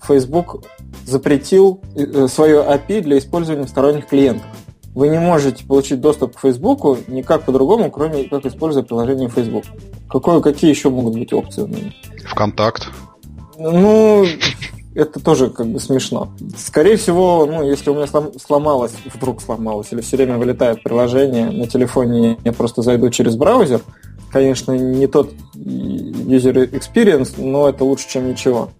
Facebook 0.00 0.64
запретил 1.04 1.80
э, 1.94 2.28
свое 2.28 2.58
API 2.60 3.02
для 3.02 3.18
использования 3.18 3.66
сторонних 3.66 4.06
клиентов. 4.06 4.46
Вы 4.94 5.08
не 5.08 5.18
можете 5.18 5.64
получить 5.64 6.00
доступ 6.00 6.36
к 6.36 6.40
Facebook 6.40 7.08
никак 7.08 7.44
по-другому, 7.44 7.90
кроме 7.90 8.24
как 8.24 8.46
используя 8.46 8.82
приложение 8.82 9.28
Facebook. 9.28 9.64
Какое, 10.08 10.40
какие 10.40 10.70
еще 10.70 10.90
могут 10.90 11.14
быть 11.14 11.32
опции? 11.32 11.92
Вконтакт. 12.26 12.88
Ну, 13.58 14.24
это 14.98 15.20
тоже 15.20 15.50
как 15.50 15.66
бы 15.68 15.78
смешно. 15.78 16.28
Скорее 16.56 16.96
всего, 16.96 17.46
ну, 17.46 17.62
если 17.62 17.90
у 17.90 17.94
меня 17.94 18.06
сломалось, 18.06 18.92
вдруг 19.14 19.40
сломалось, 19.40 19.92
или 19.92 20.00
все 20.00 20.16
время 20.16 20.38
вылетает 20.38 20.82
приложение 20.82 21.50
на 21.50 21.68
телефоне, 21.68 22.36
я 22.44 22.52
просто 22.52 22.82
зайду 22.82 23.08
через 23.10 23.36
браузер, 23.36 23.80
конечно, 24.32 24.72
не 24.72 25.06
тот 25.06 25.32
user 25.54 26.68
experience, 26.70 27.34
но 27.38 27.68
это 27.68 27.84
лучше, 27.84 28.08
чем 28.08 28.28
ничего. 28.28 28.70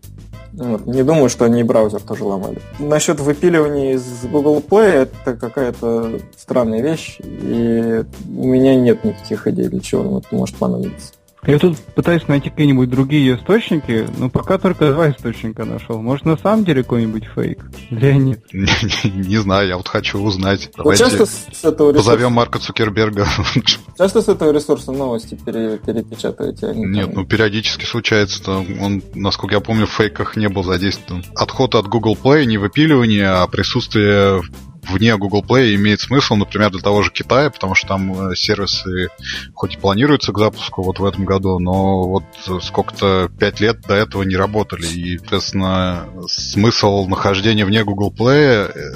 Вот. 0.52 0.87
Не 0.87 1.04
думаю, 1.04 1.28
что 1.28 1.44
они 1.44 1.61
и 1.61 1.62
браузер 1.62 2.00
тоже 2.00 2.24
ломали. 2.24 2.61
Насчет 2.81 3.20
выпиливания 3.20 3.94
из 3.94 4.24
Google 4.24 4.61
Play 4.68 5.09
это 5.24 5.37
какая-то 5.37 6.18
странная 6.37 6.83
вещь, 6.83 7.20
и 7.20 8.02
у 8.37 8.44
меня 8.44 8.74
нет 8.74 9.04
никаких 9.04 9.46
идей, 9.46 9.68
для 9.68 9.81
чего 9.81 10.18
это 10.18 10.35
может 10.35 10.57
понадобиться. 10.57 11.12
Я 11.46 11.59
тут 11.59 11.79
пытаюсь 11.94 12.27
найти 12.27 12.51
какие-нибудь 12.51 12.90
другие 12.90 13.37
источники, 13.37 14.07
но 14.18 14.29
пока 14.29 14.59
только 14.59 14.92
два 14.92 15.11
источника 15.11 15.64
нашел. 15.64 16.03
Может, 16.03 16.27
на 16.27 16.37
самом 16.37 16.64
деле 16.64 16.83
какой-нибудь 16.83 17.24
фейк? 17.35 17.64
Леонид? 17.90 18.40
Не, 18.53 19.40
знаю, 19.40 19.68
я 19.68 19.77
вот 19.77 19.88
хочу 19.88 20.18
узнать. 20.18 20.70
Давайте 20.77 21.05
часто 21.05 21.27
с 21.27 21.64
этого 21.64 21.90
ресурса... 21.90 22.11
позовем 22.11 22.33
Марка 22.33 22.59
Цукерберга. 22.59 23.27
Часто 23.98 24.22
с 24.22 24.29
этого 24.29 24.53
ресурса 24.53 24.92
новости 24.92 25.38
пере, 25.44 25.79
перепечатываете? 25.79 26.72
Нет, 26.74 27.07
там... 27.07 27.14
ну 27.14 27.27
периодически 27.27 27.85
случается. 27.85 28.53
Он, 28.53 29.03
насколько 29.14 29.55
я 29.55 29.61
помню, 29.61 29.87
в 29.87 29.92
фейках 29.92 30.37
не 30.37 30.48
был 30.48 30.64
задействован. 30.64 31.24
Отход 31.37 31.74
от 31.74 31.87
Google 31.87 32.16
Play, 32.20 32.44
не 32.44 32.59
выпиливание, 32.59 33.29
а 33.29 33.46
присутствие 33.46 34.42
вне 34.88 35.16
Google 35.16 35.42
Play 35.42 35.74
имеет 35.74 36.01
смысл, 36.01 36.35
например, 36.37 36.70
для 36.70 36.81
того 36.81 37.03
же 37.03 37.11
Китая, 37.11 37.51
потому 37.51 37.74
что 37.74 37.88
там 37.88 38.31
э, 38.31 38.35
сервисы 38.35 39.09
хоть 39.55 39.74
и 39.74 39.79
планируются 39.79 40.33
к 40.33 40.38
запуску 40.38 40.83
вот 40.83 40.98
в 40.98 41.05
этом 41.05 41.24
году, 41.24 41.59
но 41.59 42.09
вот 42.09 42.24
сколько-то 42.62 43.31
пять 43.38 43.61
лет 43.61 43.81
до 43.83 43.94
этого 43.94 44.22
не 44.22 44.37
работали. 44.37 44.87
И, 44.87 45.18
соответственно, 45.18 46.09
смысл 46.29 47.07
нахождения 47.07 47.64
вне 47.64 47.85
Google 47.85 48.12
Play 48.16 48.70
э, 48.74 48.94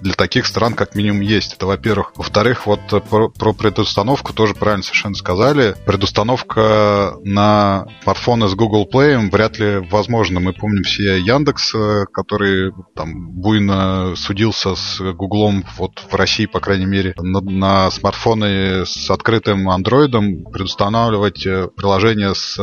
для 0.00 0.14
таких 0.14 0.46
стран 0.46 0.74
как 0.74 0.94
минимум 0.94 1.20
есть. 1.20 1.54
Это, 1.54 1.66
во-первых. 1.66 2.12
Во-вторых, 2.16 2.66
вот 2.66 2.80
э, 2.92 3.00
про, 3.00 3.28
про 3.28 3.52
предустановку 3.52 4.32
тоже 4.32 4.54
правильно 4.54 4.82
совершенно 4.82 5.14
сказали. 5.14 5.74
Предустановка 5.86 7.14
на 7.22 7.86
смартфоны 8.02 8.48
с 8.48 8.54
Google 8.54 8.88
Play 8.92 9.30
вряд 9.30 9.58
ли 9.58 9.78
возможна. 9.90 10.40
Мы 10.40 10.52
помним 10.52 10.82
все 10.82 11.18
Яндекс, 11.18 11.74
э, 11.74 12.04
который 12.12 12.72
там 12.94 13.30
буйно 13.30 14.14
судился 14.16 14.74
с 14.74 15.00
Гуглом 15.12 15.64
вот 15.76 16.02
в 16.10 16.14
России, 16.14 16.46
по 16.46 16.60
крайней 16.60 16.86
мере, 16.86 17.14
на, 17.18 17.40
на 17.40 17.90
смартфоны 17.90 18.86
с 18.86 19.10
открытым 19.10 19.68
андроидом 19.68 20.44
предустанавливать 20.44 21.46
э, 21.46 21.68
приложение 21.76 22.34
с 22.34 22.58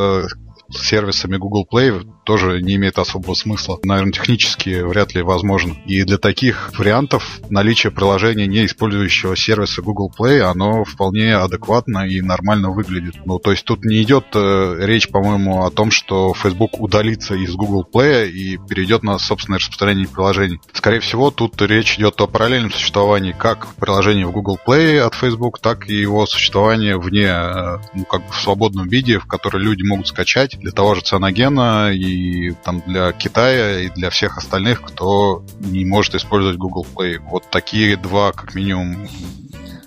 сервисами 0.70 1.36
Google 1.36 1.66
Play 1.70 2.04
тоже 2.28 2.60
не 2.60 2.74
имеет 2.74 2.98
особого 2.98 3.32
смысла. 3.32 3.78
Наверное, 3.84 4.12
технически 4.12 4.82
вряд 4.82 5.14
ли 5.14 5.22
возможно. 5.22 5.74
И 5.86 6.04
для 6.04 6.18
таких 6.18 6.70
вариантов 6.78 7.40
наличие 7.48 7.90
приложения, 7.90 8.46
не 8.46 8.66
использующего 8.66 9.34
сервиса 9.34 9.80
Google 9.80 10.12
Play, 10.14 10.40
оно 10.40 10.84
вполне 10.84 11.36
адекватно 11.36 12.06
и 12.06 12.20
нормально 12.20 12.68
выглядит. 12.70 13.14
Ну, 13.24 13.38
то 13.38 13.50
есть 13.50 13.64
тут 13.64 13.82
не 13.82 14.02
идет 14.02 14.26
э, 14.34 14.76
речь, 14.80 15.08
по-моему, 15.08 15.64
о 15.64 15.70
том, 15.70 15.90
что 15.90 16.34
Facebook 16.34 16.78
удалится 16.78 17.34
из 17.34 17.54
Google 17.54 17.88
Play 17.90 18.28
и 18.28 18.58
перейдет 18.58 19.02
на 19.02 19.18
собственное 19.18 19.58
распространение 19.58 20.06
приложений. 20.06 20.60
Скорее 20.74 21.00
всего, 21.00 21.30
тут 21.30 21.62
речь 21.62 21.96
идет 21.96 22.20
о 22.20 22.26
параллельном 22.26 22.70
существовании 22.70 23.32
как 23.32 23.74
приложения 23.76 24.26
в 24.26 24.32
Google 24.32 24.58
Play 24.66 24.98
от 24.98 25.14
Facebook, 25.14 25.60
так 25.60 25.88
и 25.88 25.94
его 25.94 26.26
существования 26.26 26.98
вне, 26.98 27.28
э, 27.28 27.78
ну, 27.94 28.04
как 28.04 28.26
бы 28.26 28.32
в 28.32 28.36
свободном 28.36 28.86
виде, 28.86 29.18
в 29.18 29.24
который 29.24 29.62
люди 29.62 29.82
могут 29.82 30.08
скачать 30.08 30.58
для 30.60 30.72
того 30.72 30.94
же 30.94 31.00
Цианогена 31.00 31.90
и 31.94 32.17
и 32.18 32.50
там 32.64 32.82
для 32.86 33.12
Китая, 33.12 33.80
и 33.80 33.88
для 33.90 34.10
всех 34.10 34.38
остальных, 34.38 34.82
кто 34.82 35.42
не 35.60 35.84
может 35.84 36.14
использовать 36.14 36.56
Google 36.56 36.86
Play. 36.94 37.18
Вот 37.30 37.44
такие 37.50 37.96
два, 37.96 38.32
как 38.32 38.54
минимум, 38.54 39.08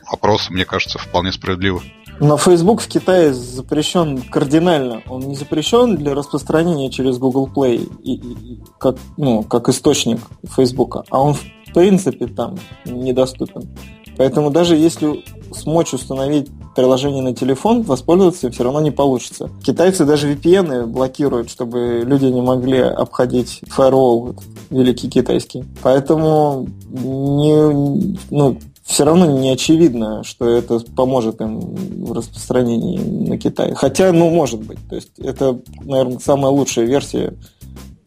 вопроса, 0.09 0.53
мне 0.53 0.65
кажется, 0.65 0.97
вполне 0.97 1.31
справедливы. 1.31 1.81
Но 2.19 2.37
Facebook 2.37 2.81
в 2.81 2.87
Китае 2.87 3.33
запрещен 3.33 4.21
кардинально. 4.21 5.01
Он 5.07 5.21
не 5.21 5.35
запрещен 5.35 5.95
для 5.95 6.13
распространения 6.13 6.91
через 6.91 7.17
Google 7.17 7.49
Play 7.53 7.89
и, 8.03 8.13
и, 8.13 8.63
как, 8.79 8.97
ну, 9.17 9.43
как 9.43 9.69
источник 9.69 10.19
Facebook, 10.55 10.97
а 11.09 11.19
он 11.19 11.33
в 11.33 11.73
принципе 11.73 12.27
там 12.27 12.59
недоступен. 12.85 13.75
Поэтому 14.21 14.51
даже 14.51 14.75
если 14.75 15.23
смочь 15.51 15.95
установить 15.95 16.47
приложение 16.75 17.23
на 17.23 17.33
телефон, 17.33 17.81
воспользоваться 17.81 18.45
им 18.45 18.53
все 18.53 18.63
равно 18.63 18.79
не 18.79 18.91
получится. 18.91 19.49
Китайцы 19.65 20.05
даже 20.05 20.31
VPN 20.31 20.85
блокируют, 20.85 21.49
чтобы 21.49 22.03
люди 22.05 22.25
не 22.25 22.39
могли 22.39 22.77
обходить 22.77 23.61
firewall 23.75 24.39
великий 24.69 25.09
китайский. 25.09 25.65
Поэтому 25.81 26.67
не, 26.87 28.13
ну, 28.29 28.59
все 28.85 29.05
равно 29.05 29.25
не 29.25 29.49
очевидно, 29.49 30.23
что 30.23 30.47
это 30.47 30.81
поможет 30.95 31.41
им 31.41 31.59
в 32.05 32.13
распространении 32.13 32.99
на 33.27 33.39
Китай. 33.39 33.73
Хотя, 33.73 34.13
ну, 34.13 34.29
может 34.29 34.61
быть. 34.61 34.77
То 34.87 34.97
есть 34.97 35.17
это, 35.17 35.59
наверное, 35.83 36.19
самая 36.19 36.51
лучшая 36.51 36.85
версия 36.85 37.33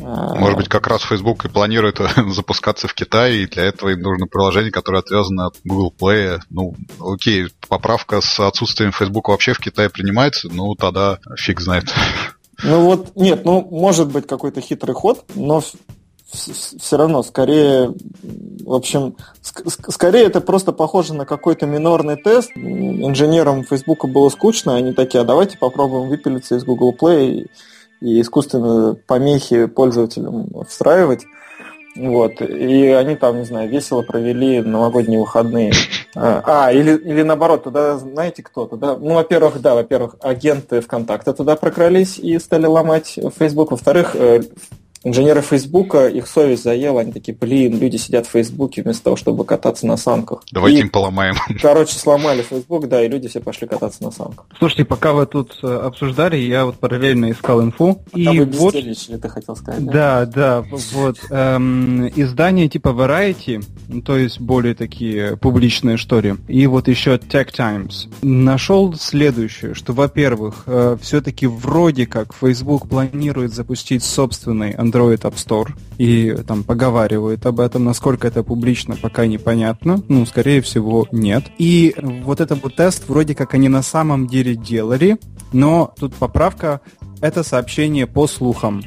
Может 0.05 0.59
быть, 0.59 0.69
как 0.69 0.87
раз 0.87 1.03
Facebook 1.03 1.45
и 1.45 1.49
планирует 1.49 1.99
запускаться 2.29 2.89
в 2.89 2.95
Китае, 2.95 3.43
и 3.43 3.47
для 3.47 3.65
этого 3.65 3.91
им 3.91 4.01
нужно 4.01 4.27
приложение, 4.27 4.71
которое 4.71 4.99
отвязано 4.99 5.47
от 5.47 5.57
Google 5.65 5.95
Play. 5.99 6.41
Ну, 6.51 6.75
окей, 7.01 7.49
поправка 7.69 8.21
с 8.21 8.39
отсутствием 8.41 8.93
Facebook 8.93 9.29
вообще 9.29 9.53
в 9.53 9.61
Китае 9.61 9.89
принимается, 9.91 10.49
ну, 10.53 10.75
тогда 10.75 11.19
фиг 11.37 11.61
знает. 11.61 11.93
Ну 12.63 12.85
вот, 12.85 13.17
нет, 13.17 13.45
ну, 13.45 13.67
может 13.69 14.13
быть 14.13 14.29
какой-то 14.29 14.61
хитрый 14.61 14.95
ход, 14.95 15.25
но 15.35 15.61
все 16.31 16.97
равно, 16.97 17.23
скорее, 17.23 17.93
в 18.65 18.73
общем, 18.73 19.17
скорее 19.89 20.25
это 20.25 20.41
просто 20.41 20.73
похоже 20.73 21.15
на 21.15 21.27
какой-то 21.27 21.67
минорный 21.67 22.17
тест. 22.17 22.51
Инженерам 22.57 23.65
Facebook 23.65 24.09
было 24.09 24.29
скучно, 24.29 24.77
они 24.77 24.93
такие, 24.93 25.23
а 25.23 25.25
давайте 25.25 25.59
попробуем 25.59 26.09
выпилиться 26.09 26.57
из 26.57 26.65
Google 26.65 26.95
Play 26.99 27.47
и 28.05 28.21
искусственно 28.21 28.97
помехи 29.07 29.65
пользователям 29.67 30.49
встраивать. 30.69 31.25
Вот. 31.97 32.43
И 32.43 32.89
они 32.89 33.17
там, 33.17 33.39
не 33.39 33.45
знаю, 33.45 33.71
весело 33.71 34.03
провели 34.03 34.61
новогодние 34.61 35.21
выходные. 35.21 35.73
А, 36.17 36.69
а 36.69 36.73
или, 36.73 36.97
или 36.97 37.23
наоборот, 37.23 37.65
туда 37.65 37.99
знаете 37.99 38.41
кто? 38.45 38.67
Туда, 38.67 38.97
ну, 38.97 39.15
во-первых, 39.15 39.61
да, 39.61 39.75
во-первых, 39.75 40.15
агенты 40.21 40.81
ВКонтакта 40.81 41.33
туда 41.33 41.57
прокрались 41.57 42.21
и 42.21 42.39
стали 42.39 42.67
ломать 42.67 43.19
Facebook. 43.37 43.73
Во-вторых, 43.73 44.15
э, 44.15 44.43
инженеры 45.05 45.43
Фейсбука, 45.43 46.09
их 46.09 46.27
совесть 46.27 46.65
заела, 46.65 47.03
они 47.03 47.13
такие, 47.13 47.37
блин, 47.37 47.79
люди 47.79 47.97
сидят 47.97 48.27
в 48.27 48.31
Фейсбуке 48.31 48.83
вместо 48.83 49.05
того, 49.05 49.17
чтобы 49.17 49.45
кататься 49.45 49.87
на 49.87 49.97
самках. 49.97 50.43
Давайте 50.51 50.79
и, 50.79 50.81
им 50.81 50.91
поломаем. 50.91 51.37
Короче, 51.63 51.97
сломали 51.97 52.43
Фейсбук, 52.43 52.89
да, 52.89 53.05
и 53.05 53.09
люди 53.09 53.29
все 53.29 53.41
пошли 53.41 53.69
кататься 53.69 54.03
на 54.03 54.11
самках. 54.11 54.47
Слушайте, 54.59 54.85
пока 54.85 55.13
вы 55.13 55.27
тут 55.27 55.59
э, 55.63 55.67
обсуждали, 55.67 56.37
я 56.37 56.65
вот 56.65 56.77
параллельно 56.77 57.31
искал 57.31 57.63
инфу. 57.63 58.03
Пока 58.11 58.33
и 58.33 58.39
вы 58.39 58.45
вот... 58.47 58.75
ты 58.75 59.29
хотел 59.29 59.57
сказать, 59.57 59.85
да? 59.85 59.93
Да, 59.93 60.27
да, 60.27 60.65
вот. 60.93 61.19
Эм, 61.31 62.09
издания 62.17 62.69
типа 62.69 62.89
Variety, 62.89 63.63
то 64.03 64.17
есть 64.17 64.41
более 64.41 64.75
такие 64.75 65.37
публичные 65.37 65.97
истории, 65.97 66.37
и 66.49 66.67
вот 66.67 66.89
еще 66.89 67.17
Tech 67.17 67.53
Times, 67.55 68.09
нашел 68.23 68.95
следующее, 68.95 69.75
что, 69.75 69.93
во-первых, 69.93 70.65
э, 70.67 70.97
все-таки 71.01 71.47
вроде 71.47 72.07
как 72.07 72.35
Facebook 72.35 72.89
планирует 72.89 73.53
запустить 73.53 74.03
собственный 74.03 74.73
Android 74.73 74.94
App 75.03 75.35
Store, 75.35 75.73
и 75.99 76.37
там 76.47 76.65
поговаривают 76.65 77.47
об 77.47 77.61
этом, 77.61 77.85
насколько 77.85 78.27
это 78.29 78.43
публично, 78.43 78.97
пока 78.97 79.27
непонятно, 79.27 80.03
ну, 80.09 80.27
скорее 80.27 80.61
всего, 80.61 81.07
нет. 81.13 81.45
И 81.59 81.95
вот 81.99 82.41
этот 82.41 82.63
вот 82.63 82.77
тест 82.77 83.09
вроде 83.09 83.35
как 83.35 83.55
они 83.55 83.69
на 83.69 83.83
самом 83.83 84.27
деле 84.27 84.55
делали, 84.55 85.19
но 85.53 85.93
тут 85.99 86.15
поправка, 86.15 86.81
это 87.21 87.43
сообщение 87.43 88.07
по 88.07 88.27
слухам 88.27 88.83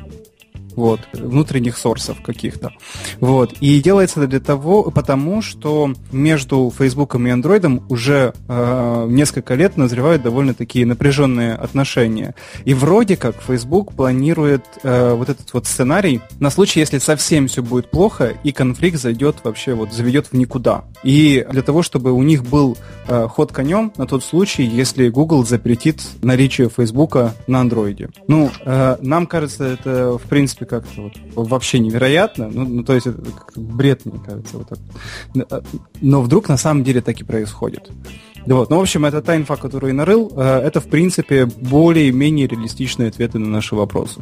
вот, 0.78 1.02
внутренних 1.12 1.76
сорсов 1.76 2.22
каких-то. 2.22 2.72
Вот. 3.20 3.54
И 3.60 3.82
делается 3.82 4.22
это 4.22 4.30
для 4.30 4.40
того, 4.40 4.84
потому 4.84 5.42
что 5.42 5.92
между 6.12 6.72
Facebook 6.78 7.16
и 7.16 7.18
Android 7.18 7.84
уже 7.90 8.34
э, 8.48 9.06
несколько 9.10 9.56
лет 9.56 9.76
назревают 9.76 10.22
довольно 10.22 10.54
такие 10.54 10.86
напряженные 10.86 11.56
отношения. 11.56 12.36
И 12.64 12.74
вроде 12.74 13.18
как 13.18 13.36
Facebook 13.42 13.94
планирует 13.94 14.64
э, 14.84 15.14
вот 15.14 15.30
этот 15.30 15.52
вот 15.54 15.66
сценарий 15.66 16.22
на 16.40 16.52
случай, 16.52 16.80
если 16.80 17.00
совсем 17.00 17.48
все 17.48 17.64
будет 17.64 17.90
плохо, 17.90 18.36
и 18.44 18.52
конфликт 18.52 19.00
зайдет 19.00 19.38
вообще, 19.44 19.74
вот 19.74 19.92
заведет 19.92 20.28
в 20.28 20.34
никуда. 20.34 20.86
И 21.04 21.46
для 21.50 21.64
того, 21.64 21.82
чтобы 21.82 22.12
у 22.12 22.22
них 22.22 22.44
был 22.44 22.78
э, 23.08 23.28
ход 23.28 23.52
конем 23.52 23.92
на 23.98 24.06
тот 24.06 24.24
случай, 24.24 24.64
если 24.64 25.10
Google 25.10 25.44
запретит 25.44 26.02
наличие 26.22 26.70
Facebook 26.70 27.16
на 27.48 27.64
Android. 27.64 28.12
Ну, 28.28 28.52
э, 28.64 28.98
нам 29.02 29.26
кажется, 29.26 29.64
это, 29.64 30.20
в 30.20 30.30
принципе, 30.30 30.67
как-то 30.68 31.04
вот 31.04 31.14
вообще 31.50 31.80
невероятно. 31.80 32.50
Ну, 32.52 32.66
ну 32.66 32.84
то 32.84 32.94
есть 32.94 33.08
это 33.08 33.22
бред, 33.56 34.06
мне 34.06 34.20
кажется. 34.24 34.58
Вот 34.58 34.70
так. 34.70 35.64
Но 36.02 36.22
вдруг 36.22 36.50
на 36.50 36.58
самом 36.58 36.84
деле 36.84 37.02
так 37.02 37.20
и 37.20 37.24
происходит. 37.24 37.90
Да 38.46 38.56
вот. 38.56 38.70
Ну, 38.70 38.78
в 38.78 38.82
общем, 38.82 39.06
это 39.06 39.22
та 39.22 39.36
инфа, 39.36 39.58
которую 39.58 39.92
я 39.92 39.98
нарыл. 39.98 40.32
Э, 40.36 40.60
это, 40.60 40.80
в 40.80 40.88
принципе, 40.88 41.46
более-менее 41.46 42.48
реалистичные 42.48 43.10
ответы 43.10 43.40
на 43.40 43.48
наши 43.48 43.76
вопросы. 43.76 44.22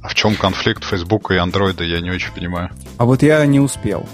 А 0.00 0.08
в 0.08 0.14
чем 0.14 0.36
конфликт 0.36 0.84
Фейсбука 0.84 1.34
и 1.34 1.36
Андроида, 1.36 1.84
я 1.84 2.00
не 2.00 2.10
очень 2.10 2.32
понимаю. 2.32 2.70
А 2.96 3.04
вот 3.04 3.22
я 3.22 3.44
не 3.44 3.60
успел 3.60 4.08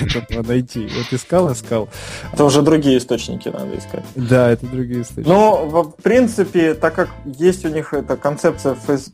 найти. 0.46 0.88
Вот 0.96 1.12
искал, 1.12 1.52
искал. 1.52 1.88
Это 2.32 2.44
уже 2.44 2.62
другие 2.62 2.98
источники 2.98 3.48
надо 3.48 3.76
искать. 3.78 4.04
Да, 4.14 4.50
это 4.50 4.66
другие 4.66 5.02
источники. 5.02 5.28
Ну, 5.28 5.66
в 5.66 6.02
принципе, 6.02 6.74
так 6.74 6.94
как 6.94 7.10
есть 7.24 7.64
у 7.64 7.68
них 7.68 7.94
эта 7.94 8.16
концепция 8.16 8.74
фейс... 8.74 9.10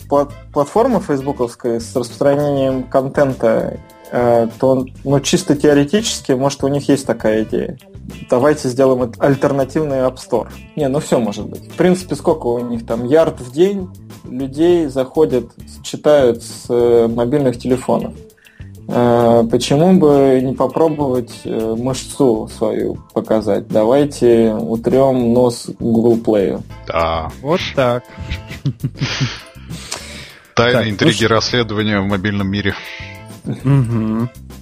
платформы 0.52 1.00
фейсбуковской 1.00 1.80
с 1.80 1.94
распространением 1.94 2.84
контента, 2.84 3.78
э, 4.10 4.48
то 4.58 4.86
ну, 5.04 5.20
чисто 5.20 5.56
теоретически, 5.56 6.32
может, 6.32 6.62
у 6.64 6.68
них 6.68 6.88
есть 6.88 7.06
такая 7.06 7.44
идея. 7.44 7.78
Давайте 8.28 8.68
сделаем 8.68 9.12
альтернативный 9.18 9.98
App 9.98 10.16
Store. 10.16 10.48
Не, 10.76 10.88
ну 10.88 11.00
все 11.00 11.18
может 11.18 11.46
быть. 11.46 11.72
В 11.72 11.76
принципе, 11.76 12.14
сколько 12.14 12.46
у 12.46 12.60
них 12.60 12.86
там? 12.86 13.04
Ярд 13.06 13.40
в 13.40 13.52
день 13.52 13.88
людей 14.24 14.86
заходят, 14.86 15.50
читают 15.82 16.42
с 16.42 16.66
э, 16.68 17.08
мобильных 17.08 17.58
телефонов. 17.58 18.14
Э, 18.94 19.42
почему 19.50 19.94
бы 19.94 20.38
не 20.42 20.52
попробовать 20.52 21.32
э, 21.44 21.74
мышцу 21.78 22.50
свою 22.54 22.98
показать? 23.14 23.66
Давайте 23.68 24.52
утрем 24.52 25.32
нос 25.32 25.70
Google 25.78 26.18
Play. 26.18 26.62
Да. 26.86 27.30
Вот 27.40 27.60
так. 27.74 28.04
Тайны, 30.54 30.90
интриги, 30.90 31.24
расследования 31.24 32.00
в 32.00 32.04
мобильном 32.04 32.50
мире. 32.50 32.74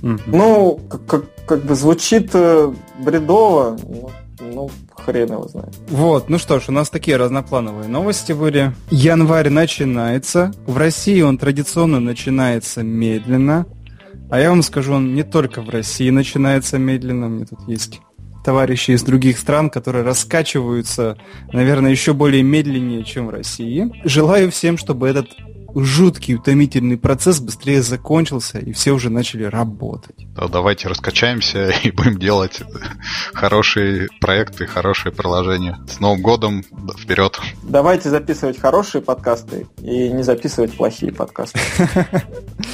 Ну, 0.03 0.81
как, 1.09 1.25
как 1.47 1.65
бы 1.65 1.75
звучит 1.75 2.33
бредово, 3.01 3.77
ну, 4.39 4.71
хрен 4.95 5.33
его 5.33 5.49
знает. 5.49 5.75
Вот, 5.89 6.29
ну 6.29 6.39
что 6.39 6.61
ж, 6.61 6.69
у 6.69 6.73
нас 6.73 6.89
такие 6.89 7.17
разноплановые 7.17 7.89
новости 7.89 8.33
были. 8.33 8.73
Январь 8.91 9.51
начинается. 9.51 10.53
В 10.67 10.79
России 10.79 11.21
он 11.21 11.37
традиционно 11.37 11.99
начинается 11.99 12.85
медленно. 12.85 13.67
А 14.31 14.39
я 14.39 14.51
вам 14.51 14.63
скажу, 14.63 14.95
он 14.95 15.15
не 15.15 15.25
только 15.25 15.61
в 15.61 15.69
России 15.69 16.11
начинается 16.11 16.79
медленно. 16.79 17.29
Мне 17.29 17.47
тут 17.47 17.67
есть 17.67 18.01
товарищи 18.45 18.93
из 18.93 19.03
других 19.03 19.39
стран, 19.39 19.71
которые 19.71 20.05
раскачиваются, 20.05 21.19
наверное, 21.53 21.91
еще 21.91 22.15
более 22.15 22.43
медленнее, 22.43 23.05
чем 23.05 23.27
в 23.27 23.31
России. 23.31 23.91
Желаю 24.05 24.51
всем, 24.51 24.79
чтобы 24.79 25.09
этот 25.09 25.29
жуткий, 25.75 26.35
утомительный 26.35 26.97
процесс 26.97 27.41
быстрее 27.41 27.83
закончился, 27.83 28.59
и 28.59 28.73
все 28.73 28.93
уже 28.93 29.11
начали 29.11 29.45
работать. 29.45 30.17
Да, 30.35 30.49
давайте 30.49 30.89
раскачаемся 30.89 31.71
и 31.83 31.91
будем 31.91 32.19
делать 32.19 32.63
хорошие 33.33 34.09
проекты, 34.21 34.67
хорошие 34.67 35.13
приложения. 35.13 35.79
С 35.89 36.01
Новым 36.01 36.23
годом 36.23 36.65
вперед! 36.99 37.39
Давайте 37.63 38.11
записывать 38.11 38.59
хорошие 38.59 39.03
подкасты 39.03 39.67
и 39.79 40.09
не 40.09 40.23
записывать 40.23 40.73
плохие 40.77 41.13
подкасты. 41.13 41.59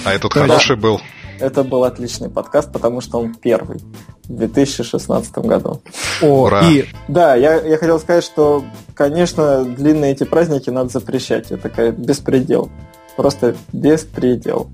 А 0.05 0.13
этот 0.13 0.33
хороший 0.33 0.77
был. 0.77 1.01
Это 1.41 1.65
был 1.65 1.85
отличный 1.85 2.31
подкаст, 2.31 2.73
потому 2.73 3.01
что 3.01 3.19
он 3.19 3.35
первый 3.35 3.79
в 4.25 4.37
2016 4.37 5.39
году. 5.39 5.83
О, 6.23 6.45
Ура. 6.45 6.69
и... 6.69 6.85
Да, 7.09 7.35
я, 7.35 7.61
я 7.61 7.79
хотел 7.79 7.99
сказать, 8.01 8.25
что, 8.25 8.65
конечно, 8.95 9.65
длинные 9.65 10.13
эти 10.13 10.25
праздники 10.25 10.71
надо 10.71 10.89
запрещать. 10.91 11.51
Это 11.51 11.63
такая 11.65 11.93
беспредел. 11.93 12.71
Просто 13.17 13.57
беспредел. 13.73 14.69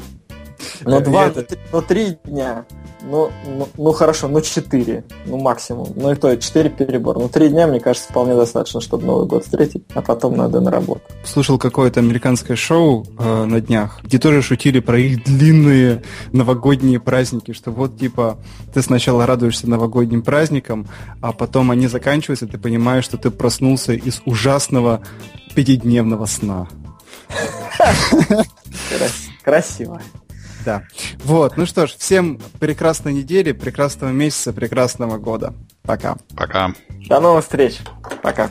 Но 0.82 1.00
два, 1.00 1.26
это... 1.26 1.56
но 1.72 1.80
три 1.80 2.18
дня 2.24 2.66
ну, 3.04 3.32
ну, 3.46 3.68
ну 3.76 3.92
хорошо, 3.92 4.28
ну 4.28 4.40
4, 4.40 5.04
ну 5.26 5.38
максимум. 5.38 5.88
Ну 5.96 6.12
и 6.12 6.14
то, 6.14 6.36
4 6.36 6.70
перебор. 6.70 7.18
Ну 7.18 7.28
3 7.28 7.48
дня, 7.48 7.66
мне 7.66 7.80
кажется, 7.80 8.08
вполне 8.08 8.34
достаточно, 8.34 8.80
чтобы 8.80 9.06
Новый 9.06 9.26
год 9.26 9.44
встретить, 9.44 9.84
а 9.94 10.02
потом 10.02 10.36
надо 10.36 10.60
на 10.60 10.70
работу. 10.70 11.02
Слушал 11.24 11.58
какое-то 11.58 12.00
американское 12.00 12.56
шоу 12.56 13.04
э, 13.18 13.44
на 13.44 13.60
днях, 13.60 14.00
где 14.02 14.18
тоже 14.18 14.42
шутили 14.42 14.80
про 14.80 14.98
их 14.98 15.24
длинные 15.24 16.02
новогодние 16.32 17.00
праздники, 17.00 17.52
что 17.52 17.70
вот 17.70 17.98
типа 17.98 18.38
ты 18.72 18.82
сначала 18.82 19.26
радуешься 19.26 19.68
новогодним 19.68 20.22
праздникам, 20.22 20.88
а 21.20 21.32
потом 21.32 21.70
они 21.70 21.88
заканчиваются, 21.88 22.46
и 22.46 22.48
ты 22.48 22.58
понимаешь, 22.58 23.04
что 23.04 23.16
ты 23.16 23.30
проснулся 23.30 23.92
из 23.92 24.22
ужасного 24.24 25.02
пятидневного 25.54 26.26
сна. 26.26 26.68
Красиво. 29.42 30.00
Да. 30.64 30.82
Вот, 31.24 31.56
ну 31.56 31.66
что 31.66 31.86
ж, 31.86 31.94
всем 31.96 32.40
прекрасной 32.60 33.12
недели, 33.12 33.52
прекрасного 33.52 34.10
месяца, 34.10 34.52
прекрасного 34.52 35.18
года. 35.18 35.54
Пока. 35.82 36.16
Пока. 36.36 36.72
До 37.08 37.20
новых 37.20 37.44
встреч. 37.44 37.78
Пока. 38.22 38.50